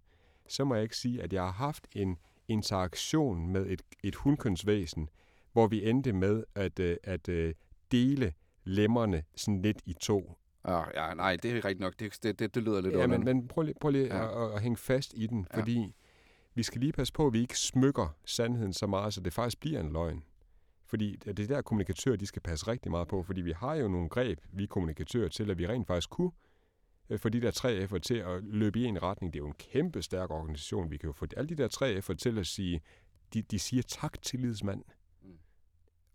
så 0.48 0.64
må 0.64 0.76
jeg 0.76 0.84
ikke 0.84 0.98
sige, 0.98 1.22
at 1.22 1.34
jeg 1.34 1.44
har 1.44 1.52
haft 1.52 1.88
en 1.92 2.18
interaktion 2.48 3.48
med 3.48 3.68
et, 3.68 3.82
et 4.04 4.16
hundkønsvæsen, 4.16 5.10
hvor 5.54 5.68
vi 5.68 5.90
endte 5.90 6.14
med 6.14 6.44
at, 6.56 6.80
øh, 6.80 6.98
at, 7.04 7.30
at 7.30 7.56
dele 7.92 8.34
lemmerne 8.64 9.24
sådan 9.36 9.62
lidt 9.62 9.82
i 9.86 9.94
to. 9.94 10.38
Ja, 10.68 11.08
ja 11.08 11.14
nej, 11.14 11.38
det 11.44 11.52
er 11.52 11.56
rigtigt 11.56 11.80
nok. 11.80 12.00
Det, 12.00 12.20
det, 12.24 12.40
det, 12.40 12.56
det 12.56 12.64
lyder 12.64 12.82
lidt 12.82 12.96
ja, 12.96 13.08
men, 13.08 13.24
men 13.24 13.48
prøv 13.48 13.64
lige, 13.64 13.76
prøv 13.82 13.92
lige 13.92 14.06
ja. 14.06 14.46
at, 14.46 14.56
at, 14.56 14.62
hænge 14.62 14.78
fast 14.78 15.14
i 15.18 15.28
den, 15.28 15.48
fordi 15.54 15.80
ja. 15.80 15.88
vi 16.56 16.64
skal 16.64 16.82
lige 16.82 16.94
passe 16.94 17.14
på, 17.14 17.28
at 17.28 17.34
vi 17.34 17.42
ikke 17.42 17.60
smykker 17.60 18.16
sandheden 18.26 18.74
så 18.74 18.88
meget, 18.88 19.14
så 19.14 19.22
det 19.22 19.34
faktisk 19.34 19.60
bliver 19.60 19.80
en 19.80 19.92
løgn. 19.92 20.24
Fordi 20.86 21.16
det 21.16 21.40
er 21.40 21.48
der 21.48 21.62
kommunikatører, 21.62 22.16
de 22.16 22.26
skal 22.26 22.42
passe 22.42 22.68
rigtig 22.68 22.92
meget 22.92 23.08
på, 23.08 23.24
fordi 23.24 23.42
vi 23.42 23.52
har 23.52 23.76
jo 23.76 23.88
nogle 23.88 24.10
greb, 24.10 24.40
vi 24.52 24.66
kommunikatører 24.66 25.30
til, 25.30 25.52
at 25.52 25.58
vi 25.58 25.68
rent 25.68 25.88
faktisk 25.88 26.10
kunne 26.10 26.32
øh, 27.10 27.20
få 27.20 27.30
de 27.30 27.42
der 27.42 27.52
tre 27.52 27.84
F'er 27.84 28.00
til 28.00 28.16
at 28.16 28.44
løbe 28.44 28.80
i 28.80 28.86
en 28.86 29.04
retning. 29.04 29.34
Det 29.34 29.40
er 29.40 29.44
jo 29.44 29.48
en 29.48 29.54
kæmpe 29.54 30.02
stærk 30.02 30.32
organisation. 30.32 30.92
Vi 30.92 30.98
kan 30.98 31.08
jo 31.08 31.14
få 31.14 31.26
alle 31.38 31.50
de 31.50 31.56
der 31.56 31.68
tre 31.68 31.98
F'er 31.98 32.14
til 32.14 32.40
at 32.40 32.48
sige, 32.48 32.82
de, 33.34 33.42
de 33.42 33.60
siger 33.60 33.84
tak 33.84 34.22
til 34.22 34.40
lidsmand. 34.40 34.84
Mm. 35.22 35.30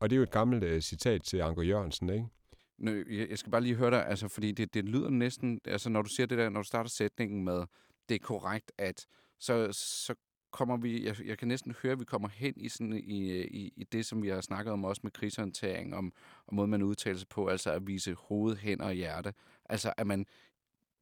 Og 0.00 0.10
det 0.10 0.16
er 0.16 0.18
jo 0.18 0.22
et 0.22 0.30
gammelt 0.30 0.64
uh, 0.64 0.80
citat 0.80 1.22
til 1.22 1.40
Anker 1.40 1.62
Jørgensen, 1.62 2.10
ikke? 2.10 2.26
Nå, 2.78 2.90
jeg 3.10 3.38
skal 3.38 3.50
bare 3.50 3.60
lige 3.60 3.74
høre 3.74 3.90
dig, 3.90 4.06
altså, 4.06 4.28
fordi 4.28 4.52
det, 4.52 4.74
det 4.74 4.84
lyder 4.84 5.10
næsten, 5.10 5.60
altså 5.64 5.88
når 5.88 6.02
du 6.02 6.08
siger 6.08 6.26
det 6.26 6.38
der, 6.38 6.48
når 6.48 6.62
du 6.62 6.66
starter 6.66 6.90
sætningen 6.90 7.44
med, 7.44 7.64
det 8.08 8.14
er 8.14 8.18
korrekt, 8.18 8.72
at 8.78 9.06
så, 9.38 9.68
så 9.72 10.14
kommer 10.52 10.76
vi, 10.76 11.06
jeg, 11.06 11.16
jeg 11.26 11.38
kan 11.38 11.48
næsten 11.48 11.74
høre, 11.82 11.92
at 11.92 12.00
vi 12.00 12.04
kommer 12.04 12.28
hen 12.28 12.54
i, 12.56 12.68
sådan, 12.68 12.92
i, 12.92 13.42
i, 13.42 13.72
i 13.76 13.84
det, 13.84 14.06
som 14.06 14.22
vi 14.22 14.28
har 14.28 14.40
snakket 14.40 14.72
om 14.72 14.84
også 14.84 15.00
med 15.04 15.10
krisehåndtering, 15.10 15.94
om, 15.94 16.12
om 16.46 16.54
måden, 16.54 16.70
man 16.70 16.82
udtaler 16.82 17.18
sig 17.18 17.28
på, 17.28 17.46
altså 17.46 17.70
at 17.70 17.86
vise 17.86 18.14
hoved, 18.14 18.56
hænder 18.56 18.84
og 18.84 18.92
hjerte. 18.92 19.34
Altså, 19.64 19.92
at 19.96 20.06
man, 20.06 20.26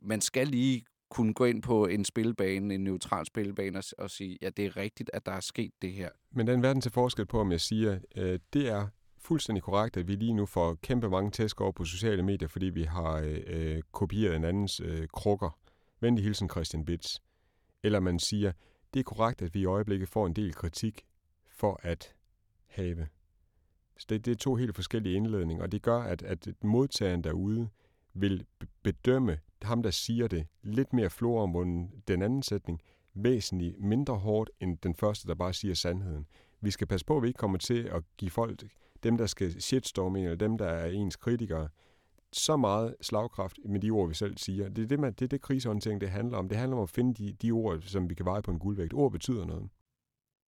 man 0.01 0.21
skal 0.21 0.49
lige 0.49 0.85
kunne 1.11 1.35
gå 1.35 1.45
ind 1.45 1.63
på 1.63 1.87
en 1.87 2.05
spilbane, 2.05 2.75
en 2.75 2.85
neutral 2.85 3.27
spilbane, 3.27 3.79
og, 3.79 3.85
og 3.99 4.11
sige, 4.11 4.39
ja, 4.43 4.51
det 4.51 4.67
er 4.67 4.77
rigtigt, 4.77 5.11
at 5.13 5.27
der 5.27 5.33
er 5.33 5.41
sket 5.41 5.73
det 5.83 5.93
her. 5.93 6.09
Men 6.31 6.47
den 6.47 6.63
verden 6.63 6.83
til 6.83 6.93
forskel 6.93 7.27
på, 7.27 7.41
om 7.41 7.53
jeg 7.53 7.61
siger, 7.61 7.99
øh, 8.17 8.39
det 8.53 8.69
er 8.69 8.89
fuldstændig 9.25 9.63
korrekt, 9.63 9.97
at 9.97 10.09
vi 10.09 10.15
lige 10.15 10.35
nu 10.35 10.47
får 10.47 10.75
kæmpe 10.83 11.11
mange 11.11 11.31
tæsk 11.31 11.61
over 11.61 11.73
på 11.73 11.85
sociale 11.85 12.23
medier, 12.23 12.49
fordi 12.49 12.67
vi 12.67 12.83
har 12.83 13.13
øh, 13.13 13.41
øh 13.47 13.83
kopieret 13.93 14.37
en 14.37 14.45
andens 14.45 14.81
øh, 14.81 15.09
krukker. 15.09 15.59
Venlig 16.01 16.25
hilsen 16.25 16.51
Christian 16.51 16.85
Bits. 16.85 17.23
Eller 17.83 18.01
man 18.01 18.19
siger, 18.19 18.53
det 18.95 19.01
er 19.01 19.05
korrekt, 19.05 19.43
at 19.43 19.55
vi 19.55 19.61
i 19.61 19.65
øjeblikket 19.65 20.09
får 20.09 20.27
en 20.27 20.33
del 20.33 20.55
kritik 20.55 21.07
for 21.49 21.81
at 21.83 22.15
have. 22.67 23.09
Så 23.99 24.07
det, 24.09 24.25
det 24.25 24.31
er 24.31 24.37
to 24.37 24.55
helt 24.55 24.75
forskellige 24.75 25.17
indledninger, 25.17 25.65
og 25.65 25.73
det 25.73 25.83
gør, 25.83 25.99
at, 25.99 26.23
at 26.23 26.49
modtageren 26.63 27.25
derude 27.25 27.69
vil 28.15 28.47
bedømme 28.83 29.39
ham, 29.63 29.83
der 29.83 29.91
siger 29.91 30.29
det, 30.29 30.47
lidt 30.63 30.93
mere 30.93 31.11
floromvunden 31.11 32.03
den 32.09 32.23
anden 32.23 32.43
sætning, 32.43 32.81
væsentligt 33.15 33.81
mindre 33.81 34.17
hårdt 34.17 34.51
end 34.61 34.79
den 34.79 34.95
første, 34.95 35.29
der 35.29 35.35
bare 35.35 35.53
siger 35.53 35.75
sandheden. 35.75 36.27
Vi 36.61 36.71
skal 36.71 36.87
passe 36.87 37.07
på, 37.07 37.17
at 37.17 37.23
vi 37.23 37.29
ikke 37.29 37.39
kommer 37.39 37.59
til 37.59 37.83
at 37.83 38.03
give 38.17 38.31
folk 38.31 38.65
dem, 39.05 39.17
der 39.17 39.27
skal 39.27 39.63
shitstorme 39.63 40.23
eller 40.23 40.37
dem, 40.37 40.59
der 40.59 40.67
er 40.67 40.91
ens 40.91 41.17
kritikere, 41.17 41.69
så 42.33 42.57
meget 42.57 42.95
slagkraft 43.01 43.59
med 43.65 43.81
de 43.81 43.91
ord, 43.91 44.09
vi 44.09 44.15
selv 44.15 44.39
siger. 44.39 44.69
Det 44.69 44.85
er 44.85 44.89
det, 44.89 45.01
man, 45.01 45.13
det, 45.13 45.23
er 45.23 45.29
det 45.29 45.41
krisehåndtering, 45.41 46.01
det 46.01 46.11
handler 46.11 46.39
om. 46.39 46.49
Det 46.49 46.59
handler 46.59 46.77
om 46.77 46.83
at 46.83 46.91
finde 46.91 47.15
de, 47.15 47.33
de 47.33 47.51
ord, 47.51 47.81
som 47.81 48.11
vi 48.11 48.15
kan 48.15 48.27
veje 48.27 48.43
på 48.43 48.51
en 48.51 48.59
guldvægt. 48.59 48.95
Ord 48.95 49.13
betyder 49.13 49.47
noget. 49.47 49.69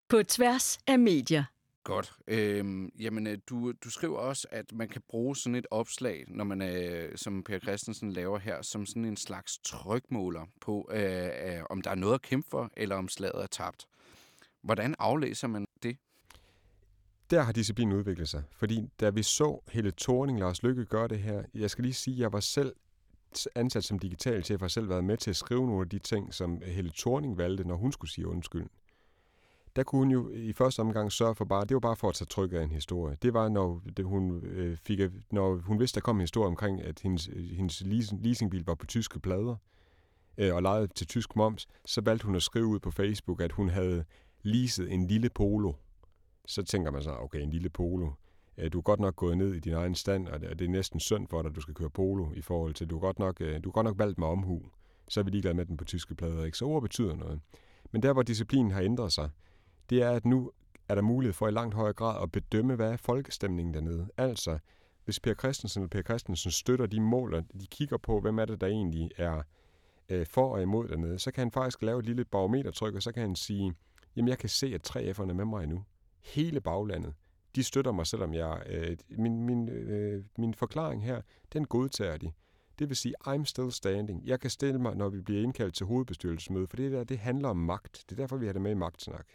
På 0.09 0.23
tværs 0.23 0.79
af 0.87 0.99
medier. 0.99 1.45
Godt. 1.85 2.13
Øhm, 2.29 2.89
jamen, 2.99 3.27
øh, 3.27 3.39
du, 3.49 3.73
du 3.85 3.91
skriver 3.91 4.19
også, 4.19 4.49
at 4.51 4.73
man 4.73 4.89
kan 4.89 5.03
bruge 5.09 5.37
sådan 5.37 5.55
et 5.55 5.67
opslag, 5.71 6.25
når 6.29 6.45
man, 6.45 6.63
øh, 6.63 7.17
som 7.17 7.43
Per 7.43 7.59
Christensen 7.59 8.13
laver 8.13 8.39
her, 8.39 8.63
som 8.63 8.87
sådan 8.87 9.05
en 9.05 9.17
slags 9.17 9.59
trykmåler 9.59 10.47
på, 10.61 10.91
øh, 10.93 11.25
øh, 11.25 11.63
om 11.71 11.83
der 11.83 11.91
er 11.91 11.95
noget 11.95 12.15
at 12.15 12.23
kæmpe 12.23 12.49
for, 12.51 12.71
eller 12.77 12.97
om 12.97 13.09
slaget 13.09 13.43
er 13.43 13.47
tabt. 13.47 13.87
Hvordan 14.63 14.95
aflæser 14.99 15.49
man? 15.49 15.66
Der 17.31 17.43
har 17.43 17.53
disciplinen 17.53 17.97
udviklet 17.97 18.29
sig. 18.29 18.43
Fordi 18.51 18.89
da 19.01 19.11
vi 19.11 19.23
så 19.23 19.63
Helle 19.69 19.93
Thorning, 20.01 20.39
Lars 20.41 20.63
Lykke 20.63 20.85
gøre 20.85 21.09
det 21.09 21.19
her, 21.19 21.43
jeg 21.55 21.71
skal 21.71 21.83
lige 21.83 21.95
sige, 21.95 22.15
at 22.15 22.21
jeg 22.21 22.33
var 22.33 22.41
selv 22.41 22.73
ansat 23.55 23.85
som 23.85 23.99
digital 23.99 24.45
chef, 24.45 24.61
har 24.61 24.69
selv 24.69 24.89
været 24.89 25.05
med 25.05 25.17
til 25.17 25.31
at 25.31 25.37
skrive 25.37 25.67
nogle 25.67 25.81
af 25.81 25.89
de 25.89 25.99
ting, 25.99 26.35
som 26.35 26.63
Helle 26.67 26.91
Thorning 26.97 27.39
valgte, 27.39 27.65
når 27.65 27.77
hun 27.77 27.93
skulle 27.93 28.11
sige 28.11 28.29
undskyld. 28.29 28.67
Der 29.77 29.83
kunne 29.83 29.99
hun 29.99 30.11
jo 30.11 30.31
i 30.35 30.53
første 30.53 30.81
omgang 30.81 31.13
sørge 31.13 31.35
for 31.35 31.45
bare, 31.45 31.65
det 31.65 31.75
var 31.75 31.81
bare 31.81 31.97
for 31.97 32.09
at 32.09 32.15
tage 32.15 32.27
tryk 32.27 32.53
af 32.53 32.63
en 32.63 32.71
historie. 32.71 33.17
Det 33.23 33.35
var, 33.35 33.49
når, 33.49 33.83
det 33.97 34.05
hun, 34.05 34.45
øh, 34.45 34.77
fik, 34.77 35.01
når 35.31 35.57
hun 35.57 35.81
vidste, 35.81 35.95
der 35.95 36.01
kom 36.01 36.17
en 36.17 36.21
historie 36.21 36.47
omkring, 36.47 36.83
at 36.83 37.01
hendes, 37.01 37.31
hendes 37.53 37.83
leasingbil 38.23 38.65
var 38.67 38.75
på 38.75 38.87
tyske 38.87 39.21
plader 39.21 39.57
øh, 40.39 40.55
og 40.55 40.63
lejet 40.63 40.95
til 40.95 41.07
tysk 41.07 41.37
moms, 41.37 41.69
så 41.85 42.01
valgte 42.01 42.27
hun 42.27 42.35
at 42.35 42.43
skrive 42.43 42.67
ud 42.67 42.79
på 42.79 42.91
Facebook, 42.91 43.41
at 43.41 43.53
hun 43.53 43.69
havde 43.69 44.05
leaset 44.43 44.93
en 44.93 45.07
lille 45.07 45.31
polo 45.31 45.73
så 46.47 46.63
tænker 46.63 46.91
man 46.91 47.03
så, 47.03 47.17
okay, 47.17 47.41
en 47.41 47.51
lille 47.51 47.69
polo. 47.69 48.11
Øh, 48.59 48.73
du 48.73 48.79
er 48.79 48.83
godt 48.83 49.01
nok 49.01 49.17
gået 49.17 49.39
ned 49.39 49.55
i 49.55 49.61
din 49.61 49.73
egen 49.73 49.95
stand, 49.95 50.29
og 50.29 50.41
det 50.41 50.63
er 50.63 50.69
næsten 50.69 51.01
synd 51.01 51.29
for 51.29 51.43
dig, 51.43 51.49
at 51.49 51.57
du 51.57 51.61
skal 51.61 51.75
køre 51.75 51.91
polo 51.91 52.33
i 52.35 52.43
forhold 52.43 52.75
til, 52.75 52.91
du 52.91 52.97
er 52.97 53.01
godt 53.01 53.19
nok, 53.19 53.41
øh, 53.41 53.65
du 53.65 53.69
er 53.69 53.73
godt 53.73 53.85
nok 53.85 53.99
valgt 53.99 54.19
med 54.19 54.27
omhu. 54.27 54.63
Så 55.09 55.21
er 55.21 55.25
vi 55.25 55.31
ligeglade 55.31 55.55
med 55.55 55.67
den 55.67 55.77
på 55.77 55.85
tyske 55.85 56.15
plader, 56.15 56.45
ikke? 56.45 56.59
Så 56.59 56.65
ord 56.65 56.83
betyder 56.83 57.17
noget. 57.17 57.41
Men 57.93 58.03
der, 58.03 58.13
hvor 58.13 58.23
disciplinen 58.23 58.71
har 58.71 58.81
ændret 58.81 59.13
sig, 59.13 59.31
det 59.91 60.03
er, 60.03 60.11
at 60.11 60.25
nu 60.25 60.51
er 60.89 60.95
der 60.95 61.03
mulighed 61.03 61.33
for 61.33 61.49
i 61.49 61.51
langt 61.51 61.75
højere 61.75 61.93
grad 61.93 62.23
at 62.23 62.33
bedømme, 62.33 62.75
hvad 62.75 62.93
er 62.93 62.97
folkestemningen 62.97 63.75
dernede. 63.75 64.09
Altså, 64.17 64.59
hvis 65.05 65.21
Per 65.21 65.35
Christensen 65.35 65.83
eller 65.83 65.89
Per 65.89 66.03
Christensen 66.03 66.51
støtter 66.51 66.87
de 66.87 67.01
mål, 67.01 67.35
og 67.35 67.45
de 67.61 67.67
kigger 67.67 67.97
på, 67.97 68.21
hvem 68.21 68.39
er 68.39 68.45
det, 68.45 68.61
der 68.61 68.67
egentlig 68.67 69.11
er, 69.17 69.43
øh, 70.09 70.27
for 70.27 70.53
og 70.53 70.63
imod 70.63 70.89
dernede, 70.89 71.19
så 71.19 71.31
kan 71.31 71.41
han 71.41 71.51
faktisk 71.51 71.83
lave 71.83 71.99
et 71.99 72.07
lille 72.07 72.25
barometertryk, 72.25 72.95
og 72.95 73.03
så 73.03 73.13
kan 73.13 73.23
han 73.23 73.37
sige, 73.37 73.75
jamen 74.17 74.29
jeg 74.29 74.39
kan 74.39 74.49
se, 74.49 74.75
at 74.75 74.97
3F'erne 74.97 75.31
er 75.31 75.35
med 75.35 75.45
mig 75.45 75.67
nu. 75.67 75.85
Hele 76.35 76.61
baglandet. 76.61 77.15
De 77.55 77.63
støtter 77.63 77.93
mig, 77.93 78.07
selvom 78.07 78.35
jeg... 78.35 78.63
Øh, 78.67 78.97
min, 79.11 79.43
min, 79.43 79.69
øh, 79.69 80.25
min 80.39 80.55
forklaring 80.55 81.05
her, 81.05 81.21
den 81.53 81.65
godtager 81.65 82.17
de. 82.17 82.33
Det 82.79 82.89
vil 82.89 82.97
sige, 82.97 83.15
I'm 83.29 83.45
still 83.45 83.73
standing. 83.73 84.27
Jeg 84.27 84.41
kan 84.41 84.51
stille 84.51 84.79
mig, 84.79 84.97
når 84.97 85.09
vi 85.09 85.21
bliver 85.21 85.43
indkaldt 85.43 85.75
til 85.75 85.87
hovedbestyrelsesmøde, 85.87 86.67
for 86.67 86.77
det 86.77 86.93
der, 86.93 87.05
det 87.05 87.19
handler 87.19 87.49
om 87.49 87.57
magt. 87.57 88.05
Det 88.11 88.19
er 88.19 88.23
derfor, 88.23 88.37
vi 88.37 88.47
har 88.47 88.53
det 88.53 88.63
med 88.63 88.71
i 88.71 88.75
magtsnak. 88.75 89.27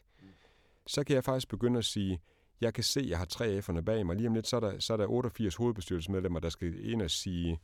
Så 0.88 1.04
kan 1.04 1.16
jeg 1.16 1.24
faktisk 1.24 1.48
begynde 1.48 1.78
at 1.78 1.86
sige, 1.86 2.22
jeg 2.62 2.74
kan 2.74 2.84
se, 2.84 3.00
at 3.00 3.10
jeg 3.10 3.18
har 3.18 3.26
tre 3.26 3.60
F'erne 3.60 3.82
bag 3.82 4.06
mig. 4.06 4.16
Lige 4.16 4.28
om 4.28 4.34
lidt, 4.34 4.48
så 4.48 4.56
er 4.56 4.60
der, 4.60 4.80
så 4.80 4.94
er 4.94 4.98
der 4.98 5.08
88 5.08 5.56
hovedbestyrelsesmedlemmer, 5.56 6.40
der 6.40 6.50
skal 6.50 6.92
ind 6.92 7.02
og 7.02 7.12
sige 7.12 7.60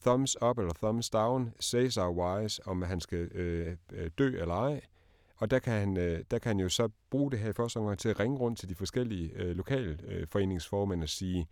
thumbs 0.00 0.42
up 0.42 0.58
eller 0.58 0.72
thumbs 0.72 1.10
down, 1.10 1.54
says 1.60 1.96
our 1.96 2.12
wise, 2.12 2.66
om 2.66 2.82
han 2.82 3.00
skal 3.00 3.18
øh, 3.18 3.76
øh, 3.92 4.10
dø 4.18 4.40
eller 4.40 4.54
ej. 4.54 4.80
Og 5.42 5.50
der 5.50 5.58
kan, 5.58 5.72
han, 5.72 5.96
øh, 5.96 6.24
der 6.30 6.38
kan 6.38 6.48
han 6.48 6.60
jo 6.60 6.68
så 6.68 6.88
bruge 7.10 7.30
det 7.30 7.38
her 7.38 7.50
i 7.50 7.52
første 7.52 7.76
omgang 7.76 7.98
til 7.98 8.08
at 8.08 8.20
ringe 8.20 8.38
rundt 8.38 8.58
til 8.58 8.68
de 8.68 8.74
forskellige 8.74 9.32
øh, 9.34 9.56
lokale 9.56 9.98
øh, 10.08 10.26
foreningsformænd 10.26 11.02
og 11.02 11.08
sige, 11.08 11.48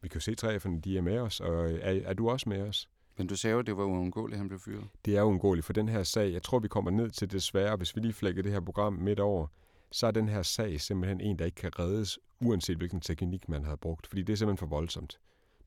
vi 0.00 0.08
kan 0.08 0.16
jo 0.16 0.20
se 0.20 0.34
tre 0.34 0.56
F'erne, 0.56 0.80
de 0.80 0.98
er 0.98 1.02
med 1.02 1.18
os, 1.18 1.40
og 1.40 1.72
er, 1.72 2.00
er 2.04 2.14
du 2.14 2.30
også 2.30 2.48
med 2.48 2.62
os? 2.62 2.88
Men 3.16 3.26
du 3.26 3.36
sagde 3.36 3.52
jo, 3.52 3.60
at 3.60 3.66
det 3.66 3.76
var 3.76 3.84
uundgåeligt, 3.84 4.34
at 4.34 4.38
han 4.38 4.48
blev 4.48 4.60
fyret. 4.60 4.84
Det 5.04 5.16
er 5.16 5.22
uundgåeligt 5.22 5.66
for 5.66 5.72
den 5.72 5.88
her 5.88 6.02
sag. 6.02 6.32
Jeg 6.32 6.42
tror, 6.42 6.58
vi 6.58 6.68
kommer 6.68 6.90
ned 6.90 7.10
til 7.10 7.30
desværre, 7.30 7.76
hvis 7.76 7.96
vi 7.96 8.00
lige 8.00 8.12
flækker 8.12 8.42
det 8.42 8.52
her 8.52 8.60
program 8.60 8.92
midt 8.92 9.20
over, 9.20 9.46
så 9.90 10.06
er 10.06 10.10
den 10.10 10.28
her 10.28 10.42
sag 10.42 10.80
simpelthen 10.80 11.20
en, 11.20 11.38
der 11.38 11.44
ikke 11.44 11.56
kan 11.56 11.78
reddes, 11.78 12.18
uanset 12.40 12.76
hvilken 12.76 13.00
teknik 13.00 13.48
man 13.48 13.64
har 13.64 13.76
brugt, 13.76 14.06
fordi 14.06 14.22
det 14.22 14.32
er 14.32 14.36
simpelthen 14.36 14.68
for 14.68 14.76
voldsomt. 14.76 15.20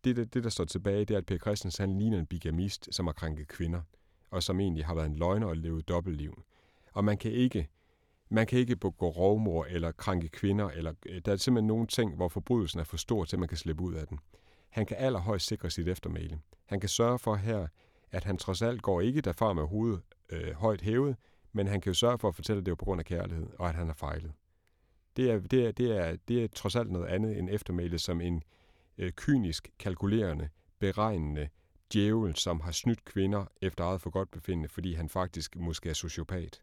Det, 0.04 0.16
det, 0.16 0.34
det 0.34 0.44
der 0.44 0.50
står 0.50 0.66
tilbage, 0.66 1.06
det 1.06 1.14
er, 1.14 1.18
at 1.18 1.26
Per 1.26 1.38
Christensen 1.38 1.90
han 1.90 2.00
ligner 2.00 2.20
en 2.20 2.26
bigamist, 2.26 2.88
som 2.92 3.06
har 3.06 3.14
krænket 3.14 3.48
kvinder, 3.48 3.82
og 4.32 4.44
som 4.44 4.60
egentlig 4.60 4.86
har 4.86 4.96
været 4.96 5.08
en 5.08 5.16
løgner 5.16 5.48
og 5.48 5.58
levet 5.58 5.88
dobbeltliv. 5.88 6.44
Og 6.94 7.06
man 7.06 7.18
kan 7.18 7.32
ikke, 7.32 7.68
man 8.30 8.48
kan 8.48 8.60
ikke 8.60 8.76
begå 8.76 9.10
rovmor 9.10 9.66
eller 9.66 9.92
krænke 9.92 10.30
kvinder, 10.30 10.70
eller 10.70 10.94
øh, 11.06 11.22
der 11.26 11.32
er 11.32 11.36
simpelthen 11.36 11.68
nogle 11.68 11.88
ting, 11.88 12.16
hvor 12.16 12.28
forbrydelsen 12.28 12.80
er 12.80 12.84
for 12.84 12.98
stor 12.98 13.26
til, 13.26 13.36
at 13.36 13.40
man 13.40 13.50
kan 13.50 13.58
slippe 13.58 13.84
ud 13.84 13.94
af 13.94 14.08
den. 14.08 14.20
Han 14.70 14.86
kan 14.86 14.98
allerhøjst 14.98 15.48
sikre 15.48 15.70
sit 15.70 15.88
eftermæle. 15.88 16.40
Han 16.66 16.80
kan 16.80 16.90
sørge 16.90 17.20
for 17.20 17.36
her, 17.36 17.68
at 18.12 18.24
han 18.24 18.38
trods 18.38 18.62
alt 18.62 18.82
går 18.82 19.02
ikke 19.02 19.22
derfra 19.22 19.54
med 19.54 19.64
hovedet 19.64 20.02
øh, 20.30 20.54
højt 20.54 20.82
hævet, 20.82 21.16
men 21.52 21.68
han 21.68 21.82
kan 21.82 21.90
jo 21.90 21.94
sørge 21.94 22.18
for 22.18 22.28
at 22.28 22.36
fortælle, 22.36 22.60
at 22.60 22.66
det 22.66 22.72
er 22.72 22.76
på 22.76 22.86
grund 22.86 23.00
af 23.00 23.06
kærlighed, 23.06 23.48
og 23.60 23.70
at 23.70 23.76
han 23.76 23.88
har 23.88 23.94
fejlet. 23.94 24.32
Det 25.18 25.32
er, 25.32 25.40
det 25.40 25.66
er, 25.66 25.72
det 25.72 25.98
er, 25.98 26.16
det 26.28 26.44
er 26.44 26.48
trods 26.48 26.76
alt 26.76 26.92
noget 26.92 27.08
andet 27.08 27.38
end 27.38 27.50
eftermælet 27.52 28.02
som 28.02 28.22
en 28.22 28.44
øh, 28.98 29.12
kynisk, 29.12 29.70
kalkulerende, 29.80 30.50
beregnende 30.80 31.50
djævel, 31.94 32.36
som 32.36 32.60
har 32.60 32.72
snydt 32.72 33.06
kvinder 33.06 33.46
efter 33.62 33.84
eget 33.84 34.02
for 34.02 34.10
godt 34.10 34.32
befindende, 34.32 34.70
fordi 34.70 34.94
han 34.94 35.10
faktisk 35.10 35.56
måske 35.56 35.90
er 35.90 35.94
sociopat. 35.94 36.62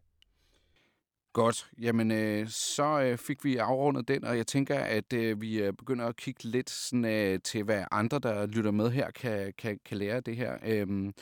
Godt. 1.33 1.71
Jamen, 1.81 2.11
øh, 2.11 2.47
så 2.49 3.01
øh, 3.01 3.17
fik 3.17 3.43
vi 3.43 3.57
afrundet 3.57 4.07
den, 4.07 4.25
og 4.25 4.37
jeg 4.37 4.47
tænker, 4.47 4.79
at 4.79 5.13
øh, 5.13 5.41
vi 5.41 5.61
øh, 5.61 5.73
begynder 5.73 6.05
at 6.05 6.15
kigge 6.15 6.43
lidt 6.43 6.69
sådan, 6.69 7.05
øh, 7.05 7.39
til, 7.43 7.63
hvad 7.63 7.83
andre, 7.91 8.19
der 8.19 8.45
lytter 8.45 8.71
med 8.71 8.89
her, 8.89 9.11
kan, 9.11 9.53
kan, 9.57 9.79
kan 9.85 9.97
lære 9.97 10.19
det 10.19 10.35
her. 10.35 10.57
Øhm, 10.65 11.13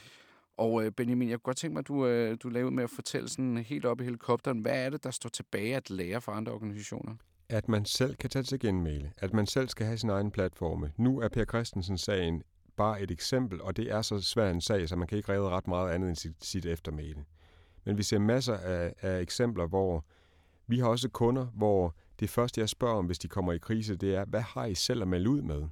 og 0.58 0.86
øh, 0.86 0.91
Benjamin, 0.91 1.30
jeg 1.30 1.38
kunne 1.38 1.43
godt 1.43 1.58
tænke 1.58 1.74
mig, 1.74 1.80
at 1.80 1.88
du, 1.88 2.06
øh, 2.08 2.38
du 2.43 2.50
lavede 2.50 2.72
med 2.72 2.84
at 2.84 2.89
fortælle 2.89 3.30
sådan 3.30 3.58
helt 3.58 3.86
op 3.86 4.02
i 4.02 4.04
helikopteren. 4.04 4.60
Hvad 4.60 4.86
er 4.86 4.89
det, 4.89 5.04
der 5.04 5.12
står 5.12 5.30
tilbage 5.30 5.76
at 5.76 5.89
lære 5.89 6.22
for 6.22 6.32
andre 6.32 6.52
organisationer? 6.52 7.15
At 7.50 7.69
man 7.69 7.86
selv 7.86 8.15
kan 8.15 8.30
tage 8.30 8.43
til 8.43 8.60
genmæle. 8.60 9.12
At 9.17 9.34
man 9.34 9.45
selv 9.45 9.69
skal 9.69 9.86
have 9.86 9.98
sin 9.98 10.10
egen 10.10 10.32
platforme. 10.32 10.91
Nu 10.98 11.19
er 11.19 11.28
Per 11.28 11.45
Christensen-sagen 11.45 12.43
bare 12.78 13.02
et 13.02 13.12
eksempel, 13.12 13.62
og 13.62 13.78
det 13.78 13.91
er 13.91 14.02
så 14.02 14.22
svær 14.22 14.52
en 14.52 14.62
sag, 14.62 14.89
så 14.89 14.95
man 14.95 15.08
kan 15.08 15.17
ikke 15.17 15.34
redde 15.34 15.50
ret 15.50 15.67
meget 15.67 15.91
andet 15.91 16.10
end 16.10 16.15
sit, 16.15 16.45
sit 16.45 16.65
eftermæle. 16.65 17.26
Men 17.83 17.97
vi 17.97 18.03
ser 18.03 18.19
masser 18.19 18.57
af, 18.57 18.93
af 19.01 19.21
eksempler, 19.21 19.67
hvor 19.67 20.05
vi 20.67 20.79
har 20.79 20.87
også 20.87 21.09
kunder, 21.09 21.45
hvor 21.45 21.95
det 22.19 22.29
første, 22.29 22.61
jeg 22.61 22.69
spørger 22.69 22.95
om, 22.95 23.05
hvis 23.05 23.19
de 23.19 23.27
kommer 23.27 23.53
i 23.53 23.57
krise, 23.57 23.95
det 23.95 24.15
er, 24.15 24.25
hvad 24.25 24.41
har 24.41 24.65
I 24.65 24.75
selv 24.75 25.01
at 25.01 25.07
melde 25.07 25.29
ud 25.29 25.41
med? 25.41 25.67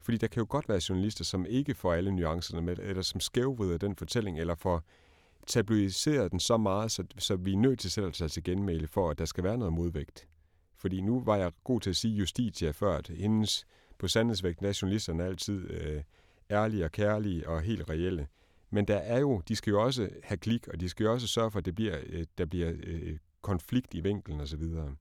Fordi 0.00 0.16
der 0.16 0.26
kan 0.26 0.40
jo 0.40 0.46
godt 0.48 0.68
være 0.68 0.80
journalister, 0.88 1.24
som 1.24 1.46
ikke 1.46 1.74
får 1.74 1.92
alle 1.92 2.12
nuancerne 2.12 2.62
med, 2.62 2.78
eller 2.78 3.02
som 3.02 3.20
skævvrider 3.20 3.78
den 3.78 3.96
fortælling, 3.96 4.40
eller 4.40 4.54
får 4.54 4.82
tabloiseret 5.46 6.30
den 6.30 6.40
så 6.40 6.56
meget, 6.56 6.90
så, 6.90 7.04
så 7.18 7.36
vi 7.36 7.52
er 7.52 7.56
nødt 7.56 7.78
til 7.78 7.90
selv 7.90 8.06
at 8.06 8.14
tage 8.14 8.28
til 8.28 8.44
genmæle, 8.44 8.86
for 8.86 9.10
at 9.10 9.18
der 9.18 9.24
skal 9.24 9.44
være 9.44 9.58
noget 9.58 9.72
modvægt. 9.72 10.28
Fordi 10.76 11.00
nu 11.00 11.24
var 11.24 11.36
jeg 11.36 11.52
god 11.64 11.80
til 11.80 11.90
at 11.90 11.96
sige 11.96 12.14
Justitia 12.14 12.70
før, 12.70 12.96
at 12.96 13.08
hendes 13.08 13.66
på 13.98 14.08
sandhedsvægten 14.08 14.66
er 14.66 14.78
journalisterne 14.82 15.24
altid 15.24 15.70
øh, 15.70 16.02
ærlige 16.50 16.84
og 16.84 16.92
kærlige 16.92 17.48
og 17.48 17.60
helt 17.60 17.90
reelle. 17.90 18.26
Men 18.74 18.84
der 18.84 18.96
er 18.96 19.18
jo, 19.18 19.42
de 19.48 19.56
skal 19.56 19.70
jo 19.70 19.82
også 19.82 20.08
have 20.22 20.38
klik, 20.38 20.68
og 20.68 20.80
de 20.80 20.88
skal 20.88 21.04
jo 21.04 21.12
også 21.12 21.26
sørge 21.26 21.50
for, 21.50 21.58
at 21.58 21.64
det 21.64 21.74
bliver, 21.74 21.98
øh, 22.06 22.24
der 22.38 22.44
bliver 22.46 22.72
øh, 22.82 23.18
konflikt 23.42 23.94
i 23.94 24.00
vinklen 24.00 24.40
osv. 24.40 24.46
Så, 24.46 24.56
videre. 24.56 24.94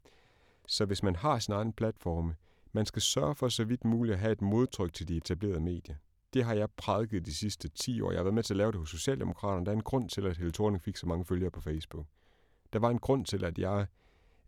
så 0.68 0.86
hvis 0.86 1.04
man 1.04 1.16
har 1.16 1.40
sin 1.40 1.54
egen 1.54 1.74
platforme, 1.74 2.36
man 2.72 2.86
skal 2.86 3.02
sørge 3.02 3.36
for 3.36 3.50
så 3.50 3.64
vidt 3.64 3.86
muligt 3.86 4.14
at 4.14 4.20
have 4.20 4.32
et 4.32 4.42
modtryk 4.42 4.94
til 4.94 5.08
de 5.08 5.18
etablerede 5.18 5.60
medier. 5.60 5.96
Det 6.34 6.44
har 6.44 6.54
jeg 6.54 6.70
prædiket 6.78 7.26
de 7.26 7.34
sidste 7.34 7.68
10 7.68 8.02
år. 8.02 8.12
Jeg 8.12 8.20
har 8.20 8.24
været 8.24 8.34
med 8.34 8.44
til 8.44 8.54
at 8.54 8.58
lave 8.58 8.72
det 8.72 8.80
hos 8.80 8.90
Socialdemokraterne. 8.90 9.66
Der 9.66 9.72
er 9.72 9.76
en 9.76 9.84
grund 9.84 10.10
til, 10.10 10.26
at 10.26 10.38
Helle 10.38 10.52
Thorning 10.52 10.82
fik 10.82 10.98
så 10.98 11.08
mange 11.08 11.26
følgere 11.26 11.52
på 11.52 11.62
Facebook. 11.62 12.06
Der 12.74 12.80
var 12.80 12.90
en 12.90 13.00
grund 13.00 13.26
til, 13.26 13.44
at 13.44 13.58
jeg 13.58 13.86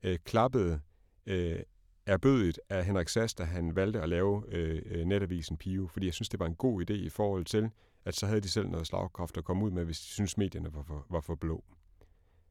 øh, 0.04 0.18
klappede 0.24 0.80
øh, 1.26 1.60
erbødigt 2.06 2.60
af 2.70 2.86
Henrik 2.86 3.10
Sass, 3.10 3.34
da 3.34 3.44
han 3.44 3.76
valgte 3.76 4.02
at 4.02 4.10
lave 4.10 4.44
øh, 4.48 4.82
øh 4.86 5.06
netavisen 5.06 5.58
Pio, 5.58 5.88
fordi 5.88 6.06
jeg 6.06 6.14
synes, 6.14 6.30
det 6.30 6.40
var 6.40 6.46
en 6.46 6.56
god 6.56 6.82
idé 6.90 6.94
i 6.94 7.10
forhold 7.10 7.46
til, 7.46 7.70
at 8.06 8.16
så 8.16 8.28
havde 8.28 8.42
de 8.42 8.50
selv 8.50 8.70
noget 8.70 8.88
slagkraft 8.88 9.38
at 9.38 9.44
komme 9.44 9.66
ud 9.66 9.72
med, 9.72 9.86
hvis 9.86 10.00
de 10.00 10.06
synes, 10.06 10.38
medierne 10.38 10.74
var 10.74 10.84
for, 10.84 11.06
var 11.10 11.22
for 11.22 11.36
blå. 11.36 11.63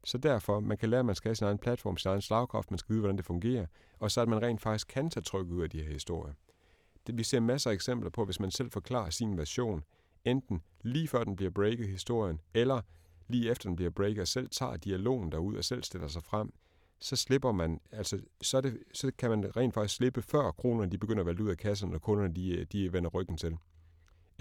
Så 0.05 0.19
derfor, 0.19 0.61
man 0.61 0.79
kan 0.79 0.91
lære, 0.91 1.01
at 1.01 1.07
man 1.07 1.15
skal 1.15 1.29
have 1.29 1.37
sin 1.37 1.47
egen 1.47 1.59
platform, 1.59 1.97
sin 1.97 2.09
egen 2.09 2.21
slagkraft, 2.23 2.71
man 2.71 2.79
skal 2.79 2.93
vide, 2.93 3.01
hvordan 3.01 3.17
det 3.17 3.25
fungerer, 3.25 3.67
og 3.99 4.11
så 4.11 4.21
at 4.21 4.29
man 4.29 4.43
rent 4.43 4.61
faktisk 4.61 4.89
kan 4.89 5.11
tage 5.11 5.25
tryk 5.25 5.47
ud 5.47 5.63
af 5.63 5.71
de 5.71 5.83
her 5.83 5.93
historier. 5.93 6.35
Det, 7.07 7.19
vi 7.19 7.23
ser 7.23 7.41
masser 7.41 7.71
af 7.71 7.75
eksempler 7.75 8.11
på, 8.11 8.25
hvis 8.25 8.41
man 8.41 8.51
selv 8.51 8.71
forklarer 8.71 9.11
sin 9.11 9.39
version, 9.39 9.85
enten 10.25 10.63
lige 10.83 11.09
før 11.09 11.25
den 11.25 11.37
bliver 11.37 11.51
breaket 11.51 11.89
historien, 11.89 12.41
eller 12.55 12.81
lige 13.29 13.51
efter 13.51 13.69
den 13.69 13.77
bliver 13.77 13.91
breaket, 13.91 14.21
og 14.21 14.29
selv 14.29 14.49
tager 14.49 14.77
dialogen 14.77 15.33
derud 15.33 15.57
og 15.57 15.65
selv 15.65 15.83
stiller 15.83 16.09
sig 16.09 16.23
frem, 16.23 16.53
så 17.01 17.17
slipper 17.17 17.53
man, 17.53 17.81
altså, 17.93 18.21
så, 18.41 18.61
det, 18.61 18.79
så 18.93 19.13
kan 19.19 19.31
man 19.31 19.57
rent 19.57 19.75
faktisk 19.75 19.97
slippe, 19.97 20.23
før 20.23 20.51
kronerne 20.51 20.91
de 20.91 20.99
begynder 20.99 21.21
at 21.21 21.27
vælge 21.27 21.43
ud 21.43 21.49
af 21.49 21.57
kassen, 21.57 21.95
og 21.95 22.03
kunderne 22.03 22.35
de, 22.35 22.65
de 22.65 22.93
vender 22.93 23.11
ryggen 23.11 23.37
til. 23.37 23.57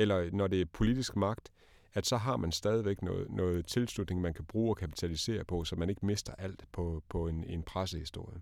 Eller 0.01 0.29
når 0.31 0.47
det 0.47 0.61
er 0.61 0.65
politisk 0.65 1.15
magt, 1.15 1.51
at 1.93 2.05
så 2.05 2.17
har 2.17 2.37
man 2.37 2.51
stadigvæk 2.51 3.01
noget, 3.01 3.27
noget 3.29 3.65
tilslutning, 3.65 4.21
man 4.21 4.33
kan 4.33 4.45
bruge 4.45 4.71
og 4.71 4.77
kapitalisere 4.77 5.43
på, 5.43 5.63
så 5.63 5.75
man 5.75 5.89
ikke 5.89 6.05
mister 6.05 6.33
alt 6.37 6.63
på, 6.71 7.03
på 7.09 7.27
en, 7.27 7.43
en 7.43 7.63
pressehistorie. 7.63 8.41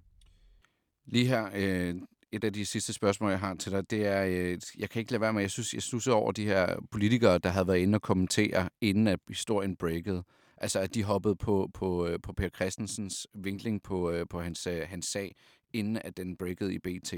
Lige 1.05 1.25
her, 1.25 1.49
øh, 1.55 1.95
et 2.31 2.43
af 2.43 2.53
de 2.53 2.65
sidste 2.65 2.93
spørgsmål, 2.93 3.29
jeg 3.29 3.39
har 3.39 3.55
til 3.55 3.71
dig, 3.71 3.91
det 3.91 4.05
er, 4.05 4.25
øh, 4.25 4.57
jeg 4.77 4.89
kan 4.89 4.99
ikke 4.99 5.11
lade 5.11 5.21
være 5.21 5.33
med, 5.33 5.41
jeg 5.41 5.51
synes, 5.51 5.73
jeg 5.73 5.81
synes 5.81 6.07
over 6.07 6.31
de 6.31 6.45
her 6.45 6.75
politikere, 6.91 7.37
der 7.37 7.49
havde 7.49 7.67
været 7.67 7.77
inde 7.77 7.95
og 7.95 8.01
kommentere, 8.01 8.69
inden 8.81 9.07
at 9.07 9.19
historien 9.27 9.75
breakede. 9.75 10.23
Altså, 10.57 10.79
at 10.79 10.95
de 10.95 11.03
hoppede 11.03 11.35
på, 11.35 11.69
på, 11.73 12.07
øh, 12.07 12.19
på 12.23 12.33
Per 12.33 12.49
Christensens 12.49 13.27
vinkling 13.33 13.83
på, 13.83 14.11
øh, 14.11 14.25
på 14.29 14.41
hans, 14.41 14.67
øh, 14.67 14.81
hans 14.87 15.05
sag, 15.05 15.35
inden 15.73 15.97
at 16.03 16.17
den 16.17 16.37
breakede 16.37 16.73
i 16.73 16.79
BT. 16.79 17.13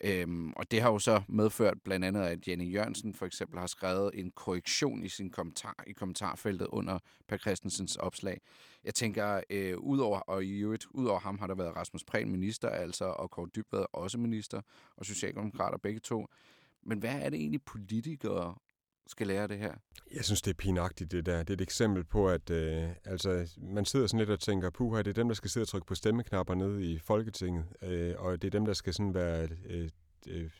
Øhm, 0.00 0.52
og 0.52 0.70
det 0.70 0.82
har 0.82 0.92
jo 0.92 0.98
så 0.98 1.22
medført 1.28 1.82
blandt 1.84 2.04
andet, 2.04 2.20
at 2.20 2.48
Jenny 2.48 2.72
Jørgensen 2.72 3.14
for 3.14 3.26
eksempel 3.26 3.58
har 3.58 3.66
skrevet 3.66 4.10
en 4.14 4.30
korrektion 4.30 5.02
i 5.02 5.08
sin 5.08 5.30
kommentar 5.30 5.84
i 5.86 5.92
kommentarfeltet 5.92 6.66
under 6.66 6.98
Per 7.28 7.36
Christensens 7.36 7.96
opslag. 7.96 8.40
Jeg 8.84 8.94
tænker, 8.94 9.40
øh, 9.50 9.78
udover, 9.78 10.18
og 10.18 10.44
i 10.44 10.58
øvrigt, 10.58 10.86
udover 10.90 11.20
ham 11.20 11.38
har 11.38 11.46
der 11.46 11.54
været 11.54 11.76
Rasmus 11.76 12.04
Prehn 12.04 12.30
minister, 12.30 12.68
altså, 12.68 13.04
og 13.04 13.30
Kåre 13.30 13.48
Dybvad 13.56 13.84
også 13.92 14.18
minister, 14.18 14.60
og 14.96 15.06
Socialdemokrater 15.06 15.78
begge 15.78 16.00
to. 16.00 16.26
Men 16.82 16.98
hvad 16.98 17.14
er 17.20 17.30
det 17.30 17.40
egentlig 17.40 17.62
politikere 17.62 18.54
skal 19.08 19.26
lære 19.26 19.46
det 19.48 19.58
her? 19.58 19.74
Jeg 20.14 20.24
synes, 20.24 20.42
det 20.42 20.50
er 20.50 20.54
pinagtigt, 20.54 21.12
det 21.12 21.26
der. 21.26 21.38
Det 21.38 21.50
er 21.50 21.54
et 21.54 21.60
eksempel 21.60 22.04
på, 22.04 22.28
at 22.28 22.50
øh, 22.50 22.88
altså, 23.04 23.56
man 23.58 23.84
sidder 23.84 24.06
sådan 24.06 24.18
lidt 24.18 24.30
og 24.30 24.40
tænker, 24.40 24.70
puha, 24.70 25.02
det 25.02 25.08
er 25.08 25.14
dem, 25.14 25.28
der 25.28 25.34
skal 25.34 25.50
sidde 25.50 25.64
og 25.64 25.68
trykke 25.68 25.86
på 25.86 25.94
stemmeknapper 25.94 26.54
nede 26.54 26.92
i 26.92 26.98
Folketinget, 26.98 27.64
øh, 27.82 28.14
og 28.18 28.42
det 28.42 28.48
er 28.48 28.58
dem, 28.58 28.64
der 28.66 28.72
skal 28.72 28.94
sådan 28.94 29.14
være 29.14 29.48
øh, 29.66 29.88
øh, 30.26 30.50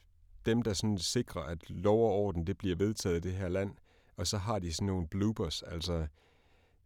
dem, 0.47 0.63
der 0.63 0.73
sådan 0.73 0.99
sikrer, 0.99 1.43
at 1.43 1.71
lov 1.71 2.05
og 2.05 2.13
orden, 2.13 2.47
det 2.47 2.59
bliver 2.59 2.77
vedtaget 2.77 3.17
i 3.17 3.29
det 3.29 3.33
her 3.33 3.49
land, 3.49 3.71
og 4.17 4.27
så 4.27 4.39
har 4.39 4.59
de 4.59 4.73
sådan 4.73 4.87
nogle 4.87 5.09
bloopers, 5.09 5.63
altså, 5.63 6.07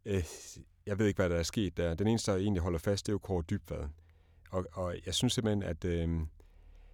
øh, 0.04 0.24
jeg 0.86 0.98
ved 0.98 1.06
ikke, 1.06 1.18
hvad 1.18 1.30
der 1.30 1.36
er 1.36 1.42
sket 1.42 1.76
der. 1.76 1.94
Den 1.94 2.06
eneste, 2.06 2.32
der 2.32 2.38
egentlig 2.38 2.62
holder 2.62 2.78
fast, 2.78 3.06
det 3.06 3.10
er 3.10 3.14
jo 3.14 3.18
Kåre 3.18 3.42
Dybvad. 3.50 3.88
Og, 4.50 4.66
og 4.72 4.96
jeg 5.06 5.14
synes 5.14 5.32
simpelthen, 5.32 5.62
at 5.62 5.84
øh, 5.84 6.08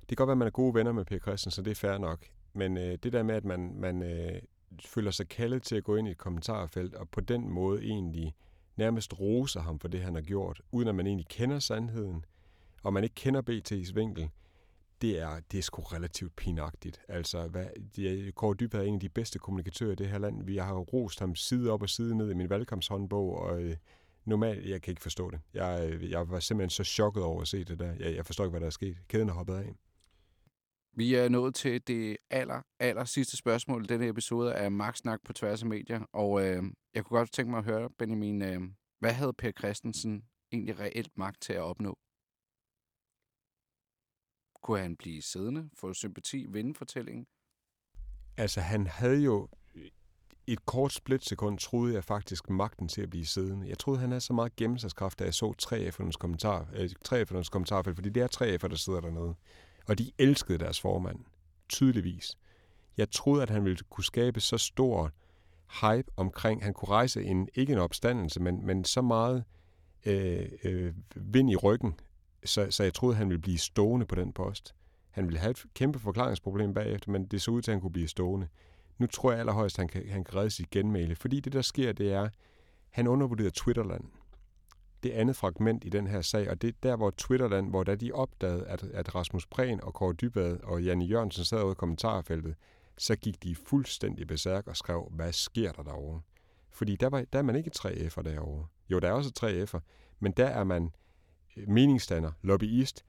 det 0.00 0.08
kan 0.08 0.16
godt 0.16 0.28
være, 0.28 0.32
at 0.32 0.38
man 0.38 0.46
er 0.46 0.52
gode 0.52 0.74
venner 0.74 0.92
med 0.92 1.04
Per 1.04 1.18
Christensen, 1.18 1.50
så 1.50 1.62
det 1.62 1.70
er 1.70 1.74
fair 1.74 1.98
nok. 1.98 2.26
Men 2.52 2.76
øh, 2.76 2.98
det 3.02 3.12
der 3.12 3.22
med, 3.22 3.34
at 3.34 3.44
man, 3.44 3.74
man 3.80 4.02
øh, 4.02 4.42
føler 4.86 5.10
sig 5.10 5.28
kaldet 5.28 5.62
til 5.62 5.76
at 5.76 5.84
gå 5.84 5.96
ind 5.96 6.08
i 6.08 6.10
et 6.10 6.18
kommentarfelt, 6.18 6.94
og 6.94 7.08
på 7.08 7.20
den 7.20 7.48
måde 7.48 7.82
egentlig 7.82 8.34
nærmest 8.76 9.20
roser 9.20 9.60
ham 9.60 9.78
for 9.78 9.88
det, 9.88 10.00
han 10.00 10.14
har 10.14 10.22
gjort, 10.22 10.60
uden 10.72 10.88
at 10.88 10.94
man 10.94 11.06
egentlig 11.06 11.28
kender 11.28 11.58
sandheden, 11.58 12.24
og 12.82 12.92
man 12.92 13.04
ikke 13.04 13.14
kender 13.14 13.42
BT's 13.42 13.94
vinkel, 13.94 14.30
det 15.02 15.18
er, 15.18 15.40
det 15.52 15.58
er 15.58 15.62
sgu 15.62 15.82
relativt 15.82 16.36
pinagtigt. 16.36 17.00
Altså, 17.08 17.48
hvad, 17.48 17.66
de, 17.96 18.32
Kåre 18.32 18.54
Dybvad 18.54 18.80
er 18.80 18.84
en 18.84 18.94
af 18.94 19.00
de 19.00 19.08
bedste 19.08 19.38
kommunikatører 19.38 19.92
i 19.92 19.94
det 19.94 20.08
her 20.08 20.18
land. 20.18 20.44
Vi 20.44 20.56
har 20.56 20.74
rost 20.74 21.20
ham 21.20 21.34
side 21.34 21.70
op 21.70 21.82
og 21.82 21.88
side 21.88 22.16
ned 22.16 22.30
i 22.30 22.34
min 22.34 22.50
valgkampshåndbog, 22.50 23.38
og 23.38 23.62
øh, 23.62 23.76
normalt, 24.24 24.68
jeg 24.68 24.82
kan 24.82 24.92
ikke 24.92 25.02
forstå 25.02 25.30
det. 25.30 25.40
Jeg, 25.54 25.90
øh, 25.92 26.10
jeg 26.10 26.30
var 26.30 26.40
simpelthen 26.40 26.70
så 26.70 26.84
chokket 26.84 27.22
over 27.22 27.40
at 27.40 27.48
se 27.48 27.64
det 27.64 27.78
der. 27.78 27.92
Jeg, 27.92 28.16
jeg 28.16 28.26
forstår 28.26 28.44
ikke, 28.44 28.50
hvad 28.50 28.60
der 28.60 28.66
er 28.66 28.70
sket. 28.70 28.96
Kæden 29.08 29.28
er 29.28 29.32
hoppet 29.32 29.54
af. 29.54 29.74
Vi 30.98 31.14
er 31.14 31.28
nået 31.28 31.54
til 31.54 31.86
det 31.86 32.16
aller, 32.30 32.62
aller 32.80 33.04
sidste 33.04 33.36
spørgsmål 33.36 33.84
i 33.84 33.86
denne 33.86 34.08
episode 34.08 34.54
af 34.54 34.72
Max 34.72 34.98
Snak 34.98 35.20
på 35.24 35.32
tværs 35.32 35.62
af 35.62 35.68
medier, 35.68 36.00
og 36.12 36.46
øh, 36.46 36.62
jeg 36.94 37.04
kunne 37.04 37.18
godt 37.18 37.32
tænke 37.32 37.50
mig 37.50 37.58
at 37.58 37.64
høre, 37.64 37.90
Benjamin, 37.98 38.42
øh, 38.42 38.60
hvad 38.98 39.12
havde 39.12 39.32
Per 39.32 39.50
Christensen 39.58 40.24
egentlig 40.52 40.78
reelt 40.78 41.12
magt 41.16 41.42
til 41.42 41.52
at 41.52 41.60
opnå? 41.60 41.98
Kunne 44.62 44.80
han 44.80 44.96
blive 44.96 45.22
siddende, 45.22 45.70
få 45.74 45.94
sympati, 45.94 46.46
vinde 46.48 46.74
fortællingen? 46.74 47.26
Altså, 48.36 48.60
han 48.60 48.86
havde 48.86 49.22
jo 49.22 49.48
et 50.46 50.66
kort 50.66 50.92
splitsekund 50.92 51.58
troede 51.58 51.94
jeg 51.94 52.04
faktisk 52.04 52.50
magten 52.50 52.88
til 52.88 53.02
at 53.02 53.10
blive 53.10 53.26
siddende. 53.26 53.68
Jeg 53.68 53.78
troede, 53.78 54.00
han 54.00 54.10
havde 54.10 54.20
så 54.20 54.32
meget 54.32 54.56
gennemsagskraft, 54.56 55.18
da 55.18 55.24
jeg 55.24 55.34
så 55.34 55.54
3F'ernes 55.62 56.18
kommentar, 56.18 56.68
øh, 56.74 56.90
3F'ernes 57.08 57.50
kommentarfelt, 57.50 57.96
fordi 57.96 58.08
det 58.08 58.22
er 58.22 58.28
3F'er, 58.36 58.68
der 58.68 58.76
sidder 58.76 59.00
dernede. 59.00 59.34
Og 59.88 59.98
de 59.98 60.12
elskede 60.18 60.58
deres 60.58 60.80
formand, 60.80 61.18
tydeligvis. 61.68 62.38
Jeg 62.96 63.10
troede, 63.10 63.42
at 63.42 63.50
han 63.50 63.64
ville 63.64 63.78
kunne 63.90 64.04
skabe 64.04 64.40
så 64.40 64.58
stor 64.58 65.12
hype 65.80 66.12
omkring, 66.16 66.64
han 66.64 66.74
kunne 66.74 66.88
rejse 66.88 67.22
en, 67.22 67.48
ikke 67.54 67.72
en 67.72 67.78
opstandelse, 67.78 68.40
men, 68.40 68.66
men 68.66 68.84
så 68.84 69.02
meget 69.02 69.44
øh, 70.06 70.48
øh, 70.64 70.94
vind 71.16 71.50
i 71.50 71.56
ryggen, 71.56 71.94
så, 72.44 72.66
så 72.70 72.82
jeg 72.82 72.94
troede, 72.94 73.16
han 73.16 73.28
ville 73.28 73.40
blive 73.40 73.58
stående 73.58 74.06
på 74.06 74.14
den 74.14 74.32
post. 74.32 74.74
Han 75.10 75.26
ville 75.26 75.38
have 75.38 75.50
et 75.50 75.64
kæmpe 75.74 75.98
forklaringsproblem 75.98 76.74
bagefter, 76.74 77.10
men 77.10 77.26
det 77.26 77.42
så 77.42 77.50
ud 77.50 77.62
til, 77.62 77.70
at 77.70 77.74
han 77.74 77.80
kunne 77.80 77.92
blive 77.92 78.08
stående. 78.08 78.48
Nu 78.98 79.06
tror 79.06 79.30
jeg 79.30 79.40
allerhøjst, 79.40 79.78
at 79.78 79.82
han 79.82 79.88
kan, 79.88 80.08
han 80.08 80.24
kan 80.24 80.36
redde 80.36 80.50
sit 80.50 80.70
genmæle, 80.70 81.16
fordi 81.16 81.40
det, 81.40 81.52
der 81.52 81.62
sker, 81.62 81.92
det 81.92 82.12
er, 82.12 82.28
han 82.90 83.06
undervurderer 83.06 83.50
Twitterland. 83.50 84.04
Det 85.02 85.10
andet 85.10 85.36
fragment 85.36 85.84
i 85.84 85.88
den 85.88 86.06
her 86.06 86.22
sag, 86.22 86.50
og 86.50 86.62
det 86.62 86.68
er 86.68 86.72
der, 86.82 86.96
hvor 86.96 87.10
Twitterland, 87.10 87.70
hvor 87.70 87.84
da 87.84 87.94
de 87.94 88.12
opdagede, 88.12 88.66
at, 88.66 88.82
at 88.82 89.14
Rasmus 89.14 89.46
Prehn 89.46 89.80
og 89.82 89.94
Kåre 89.94 90.12
Dybad 90.12 90.60
og 90.62 90.82
Janne 90.82 91.04
Jørgensen 91.04 91.44
sad 91.44 91.62
ude 91.62 91.72
i 91.72 91.74
kommentarfeltet, 91.74 92.54
så 92.98 93.16
gik 93.16 93.42
de 93.42 93.54
fuldstændig 93.54 94.26
besærk 94.26 94.66
og 94.66 94.76
skrev, 94.76 95.08
hvad 95.10 95.32
sker 95.32 95.72
der 95.72 95.82
derovre? 95.82 96.20
Fordi 96.70 96.96
der, 96.96 97.08
var, 97.08 97.24
der 97.32 97.38
er 97.38 97.42
man 97.42 97.56
ikke 97.56 97.70
3F'er 97.78 98.22
derovre. 98.22 98.66
Jo, 98.90 98.98
der 98.98 99.08
er 99.08 99.12
også 99.12 99.30
3F'er, 99.40 99.80
men 100.20 100.32
der 100.32 100.46
er 100.46 100.64
man 100.64 100.90
meningsstander, 101.66 102.32
lobbyist, 102.42 103.04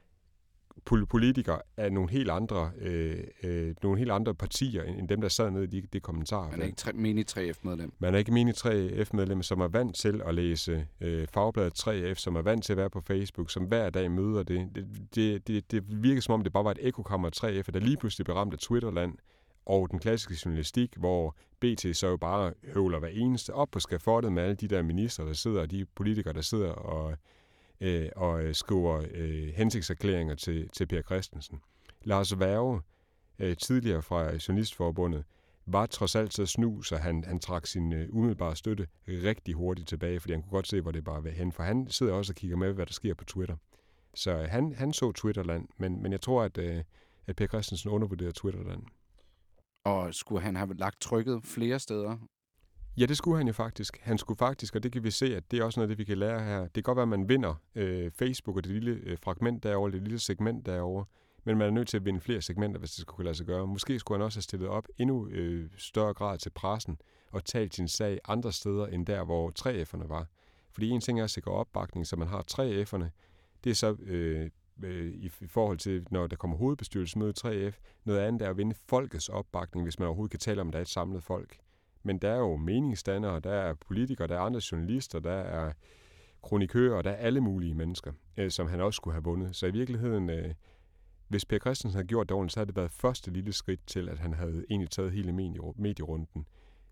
politikere 0.86 1.62
af 1.78 1.94
nogle 1.94 2.10
helt 2.10 2.30
andre, 2.30 2.72
øh, 2.78 3.24
øh, 3.44 3.76
nogle 3.84 3.98
helt 3.98 4.12
andre 4.12 4.36
partier, 4.36 4.84
end 4.84 5.08
dem, 5.08 5.22
der 5.22 5.28
sad 5.28 5.52
nede 5.52 5.64
i 5.64 5.68
de, 5.68 5.88
de 5.94 6.00
kommentarer. 6.00 6.52
Man 6.52 6.62
er 6.62 6.66
ikke 6.66 6.76
tre, 6.76 6.94
mini 6.94 7.24
3F-medlem. 7.32 7.94
Man 8.00 8.14
er 8.14 8.18
ikke 8.18 8.32
mini 8.32 8.52
3F-medlem, 8.52 9.42
som 9.42 9.60
er 9.60 9.68
vant 9.68 9.96
til 9.96 10.22
at 10.26 10.36
læse 10.36 10.88
øh, 11.02 11.28
fagbladet 11.28 11.88
3F, 11.88 12.16
som 12.16 12.36
er 12.36 12.42
vant 12.42 12.64
til 12.64 12.74
at 12.74 12.78
være 12.78 12.90
på 12.90 13.02
Facebook, 13.02 13.52
som 13.52 13.64
hver 13.64 13.90
dag 13.90 14.12
møder 14.12 14.44
det. 14.44 14.70
Det, 14.76 14.88
det, 15.16 15.48
det, 15.48 15.72
det 15.72 16.04
virker 16.04 16.22
som 16.22 16.34
om, 16.34 16.44
det 16.44 16.54
bare 16.54 16.64
var 16.64 16.72
et 16.72 16.88
ekokammer 16.88 17.30
3F, 17.36 17.72
der 17.72 17.80
lige 17.80 17.98
pludselig 17.98 18.26
blev 18.26 18.36
ramt 18.36 18.54
af 18.54 18.60
Twitterland, 18.60 19.14
og 19.66 19.92
den 19.92 20.00
klassiske 20.00 20.36
journalistik, 20.46 20.96
hvor 20.98 21.36
BT 21.60 21.98
så 21.98 22.08
jo 22.08 22.18
bare 22.18 22.54
høvler 22.74 23.00
hver 23.00 23.08
eneste 23.08 23.54
op 23.54 23.68
på 23.72 23.80
skafottet 23.80 24.32
med 24.32 24.44
alle 24.44 24.56
de 24.56 24.68
der 24.68 24.82
minister, 24.82 25.26
der 25.26 25.34
sidder, 25.34 25.62
og 25.62 25.72
de 25.72 25.86
politikere, 25.96 26.34
der 26.34 26.42
sidder 26.42 26.72
og 26.72 27.18
øh, 27.82 28.10
og 28.16 28.44
øh, 28.44 28.56
skriver 28.56 29.06
øh, 29.12 29.48
hensigtserklæringer 29.48 30.36
til, 30.36 30.70
til 30.70 30.88
Per 30.88 31.02
Christensen. 31.02 31.62
Lars 32.04 32.40
Værge, 32.40 32.82
øh, 33.40 33.58
tidligere 33.58 34.02
fra 34.02 34.32
Journalistforbundet, 34.48 35.24
var 35.66 35.86
trods 35.86 36.16
alt 36.16 36.34
så 36.34 36.46
snu, 36.46 36.82
så 36.82 36.98
han, 36.98 37.24
han 37.24 37.40
trak 37.40 37.68
sin 37.68 37.94
øh, 37.94 38.08
umiddelbare 38.12 38.56
støtte 38.56 38.88
rigtig 39.08 39.54
hurtigt 39.54 39.88
tilbage, 39.88 40.20
fordi 40.20 40.34
han 40.34 40.42
kunne 40.42 40.52
godt 40.52 40.68
se, 40.68 40.82
hvor 40.82 40.92
det 40.92 41.04
bare 41.04 41.24
var 41.24 41.30
hen, 41.30 41.52
for 41.52 41.64
han 41.64 41.88
sidder 41.90 42.14
også 42.14 42.32
og 42.32 42.36
kigger 42.36 42.58
med, 42.58 42.74
hvad 42.74 42.86
der 42.86 42.94
sker 42.94 43.14
på 43.14 43.26
Twitter. 43.26 43.56
Så 44.14 44.32
øh, 44.32 44.50
han, 44.50 44.74
han 44.74 44.94
så 44.94 45.12
Twitterland, 45.12 45.68
men, 45.78 46.02
men 46.04 46.12
jeg 46.12 46.22
tror, 46.22 46.44
at, 46.44 46.58
øh, 46.58 46.84
at 47.28 47.36
Per 47.36 47.48
Christensen 47.48 47.90
undervurderer 47.90 48.32
Twitterland. 48.32 48.84
Og 49.86 50.14
skulle 50.14 50.42
han 50.42 50.56
have 50.56 50.74
lagt 50.74 51.02
trykket 51.02 51.42
flere 51.44 51.80
steder 51.80 52.18
Ja, 52.98 53.06
det 53.06 53.18
skulle 53.18 53.38
han 53.38 53.48
jo 53.48 53.54
faktisk. 53.54 53.98
Han 54.02 54.18
skulle 54.18 54.38
faktisk, 54.38 54.76
og 54.76 54.84
det 54.84 54.92
kan 54.92 55.04
vi 55.04 55.12
se, 55.12 55.36
at 55.36 55.52
det 55.52 55.60
er 55.60 55.64
også 55.64 55.80
noget, 55.80 55.90
det 55.90 55.98
vi 55.98 56.04
kan 56.04 56.18
lære 56.18 56.44
her. 56.44 56.62
Det 56.62 56.74
kan 56.74 56.84
godt 56.84 56.96
være, 56.96 57.04
at 57.04 57.10
man 57.10 57.30
vinder 57.30 57.56
øh, 57.76 58.12
Facebook 58.12 58.58
og 58.58 58.64
det 58.64 58.72
lille 58.72 58.92
øh, 58.92 59.18
fragment 59.24 59.64
derovre, 59.64 59.92
det 59.92 60.02
lille 60.02 60.20
segment 60.20 60.66
derovre, 60.66 61.06
men 61.44 61.58
man 61.58 61.68
er 61.68 61.72
nødt 61.72 61.88
til 61.88 61.98
at 61.98 62.06
vinde 62.06 62.22
flere 62.22 62.42
segmenter, 62.42 62.80
hvis 62.80 62.92
det 62.92 63.02
skulle 63.02 63.16
kunne 63.16 63.26
lade 63.26 63.36
sig 63.36 63.46
gøre. 63.46 63.68
Måske 63.68 64.00
skulle 64.00 64.18
han 64.18 64.26
også 64.26 64.38
have 64.38 64.44
stillet 64.44 64.70
op 64.70 64.88
endnu 64.98 65.28
øh, 65.28 65.70
større 65.78 66.14
grad 66.14 66.38
til 66.38 66.50
pressen 66.50 66.98
og 67.32 67.46
talt 67.46 67.76
sin 67.76 67.88
sag 67.88 68.20
andre 68.26 68.52
steder 68.52 68.88
end 68.88 69.06
der, 69.06 69.24
hvor 69.24 69.52
3F'erne 69.60 70.08
var. 70.08 70.28
Fordi 70.72 70.90
en 70.90 71.02
ting 71.02 71.20
er 71.20 71.24
at 71.24 71.32
sikre 71.32 71.52
opbakning, 71.52 72.08
så 72.08 72.16
man 72.16 72.28
har 72.28 72.44
3F'erne. 72.52 73.10
Det 73.64 73.70
er 73.70 73.76
så 73.76 73.96
øh, 74.02 74.50
øh, 74.84 75.14
i, 75.14 75.30
forhold 75.30 75.78
til, 75.78 76.08
når 76.12 76.28
der 76.28 76.36
kommer 76.36 76.58
hovedbestyrelsesmøde 76.58 77.34
3F. 77.40 77.80
Noget 78.06 78.20
andet 78.20 78.42
er 78.42 78.50
at 78.50 78.58
vinde 78.58 78.76
folkets 78.88 79.30
opbakning, 79.30 79.86
hvis 79.86 80.00
man 80.00 80.08
overhovedet 80.08 80.32
kan 80.32 80.40
tale 80.40 80.62
om, 80.62 80.68
at 80.68 80.74
der 80.74 80.80
er 80.80 80.82
et 80.82 80.90
samlet 80.90 81.24
folk. 81.24 81.58
Men 82.04 82.18
der 82.18 82.30
er 82.30 82.38
jo 82.38 82.56
meningsdannere, 82.56 83.40
der 83.40 83.52
er 83.54 83.74
politikere, 83.74 84.28
der 84.28 84.36
er 84.36 84.40
andre 84.40 84.62
journalister, 84.72 85.20
der 85.20 85.32
er 85.32 85.74
kronikører, 86.42 87.02
der 87.02 87.12
er 87.12 87.16
alle 87.16 87.42
mulige 87.42 87.74
mennesker, 87.74 88.14
øh, 88.38 88.52
som 88.52 88.68
han 88.68 88.82
også 88.82 88.98
skulle 88.98 89.14
have 89.14 89.24
vundet. 89.24 89.56
Så 89.56 89.68
i 89.68 89.72
virkeligheden, 89.72 90.30
øh, 90.30 90.54
hvis 91.28 91.46
Per 91.46 91.60
Christensen 91.60 91.96
havde 91.96 92.08
gjort 92.08 92.30
det 92.30 92.52
så 92.52 92.60
havde 92.60 92.68
det 92.68 92.76
været 92.76 92.92
første 92.92 93.32
lille 93.32 93.54
skridt 93.54 93.88
til, 93.88 94.10
at 94.10 94.20
han 94.20 94.34
havde 94.34 94.66
egentlig 94.70 94.90
taget 94.90 95.12
hele 95.12 95.34
medierunden. 95.76 96.46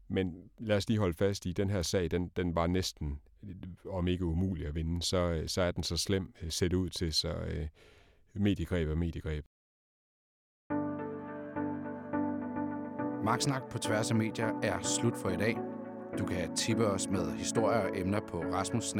Men 0.08 0.50
lad 0.58 0.78
os 0.78 0.90
lige 0.90 1.00
holde 1.00 1.14
fast 1.14 1.46
i, 1.46 1.52
den 1.52 1.70
her 1.70 1.82
sag, 1.82 2.12
den, 2.12 2.32
den 2.36 2.56
var 2.56 2.68
næsten, 2.68 3.20
om 3.90 4.08
ikke 4.08 4.26
umulig 4.26 4.68
at 4.68 4.76
vinde, 4.76 5.02
så, 5.02 5.18
øh, 5.18 5.48
så 5.48 5.62
er 5.62 5.72
den 5.72 5.84
så 5.84 5.98
slem 5.98 6.34
øh, 6.42 6.52
set 6.52 6.74
ud 6.74 6.90
til, 6.90 7.14
så 7.14 7.34
øh, 7.34 7.68
mediegreb 8.34 8.90
er 8.90 8.96
mediegreb. 8.96 9.46
Magtsnak 13.28 13.70
på 13.70 13.78
tværs 13.78 14.12
af 14.12 14.16
medier 14.16 14.60
er 14.64 14.80
slut 14.82 15.18
for 15.18 15.30
i 15.30 15.36
dag. 15.36 15.58
Du 16.18 16.26
kan 16.26 16.56
tippe 16.56 16.88
os 16.88 17.10
med 17.10 17.32
historier 17.32 17.80
og 17.80 18.00
emner 18.00 18.20
på 18.20 18.44
rasmus 18.54 18.96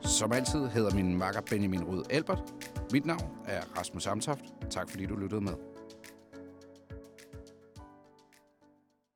Som 0.00 0.32
altid 0.32 0.66
hedder 0.66 0.94
min 0.94 1.18
makker 1.18 1.40
Benjamin 1.50 1.84
Rud 1.84 2.02
Albert. 2.10 2.54
Mit 2.92 3.06
navn 3.06 3.30
er 3.44 3.60
Rasmus 3.78 4.06
Amtoft. 4.06 4.44
Tak 4.70 4.90
fordi 4.90 5.06
du 5.06 5.16
lyttede 5.16 5.40
med. 5.40 5.73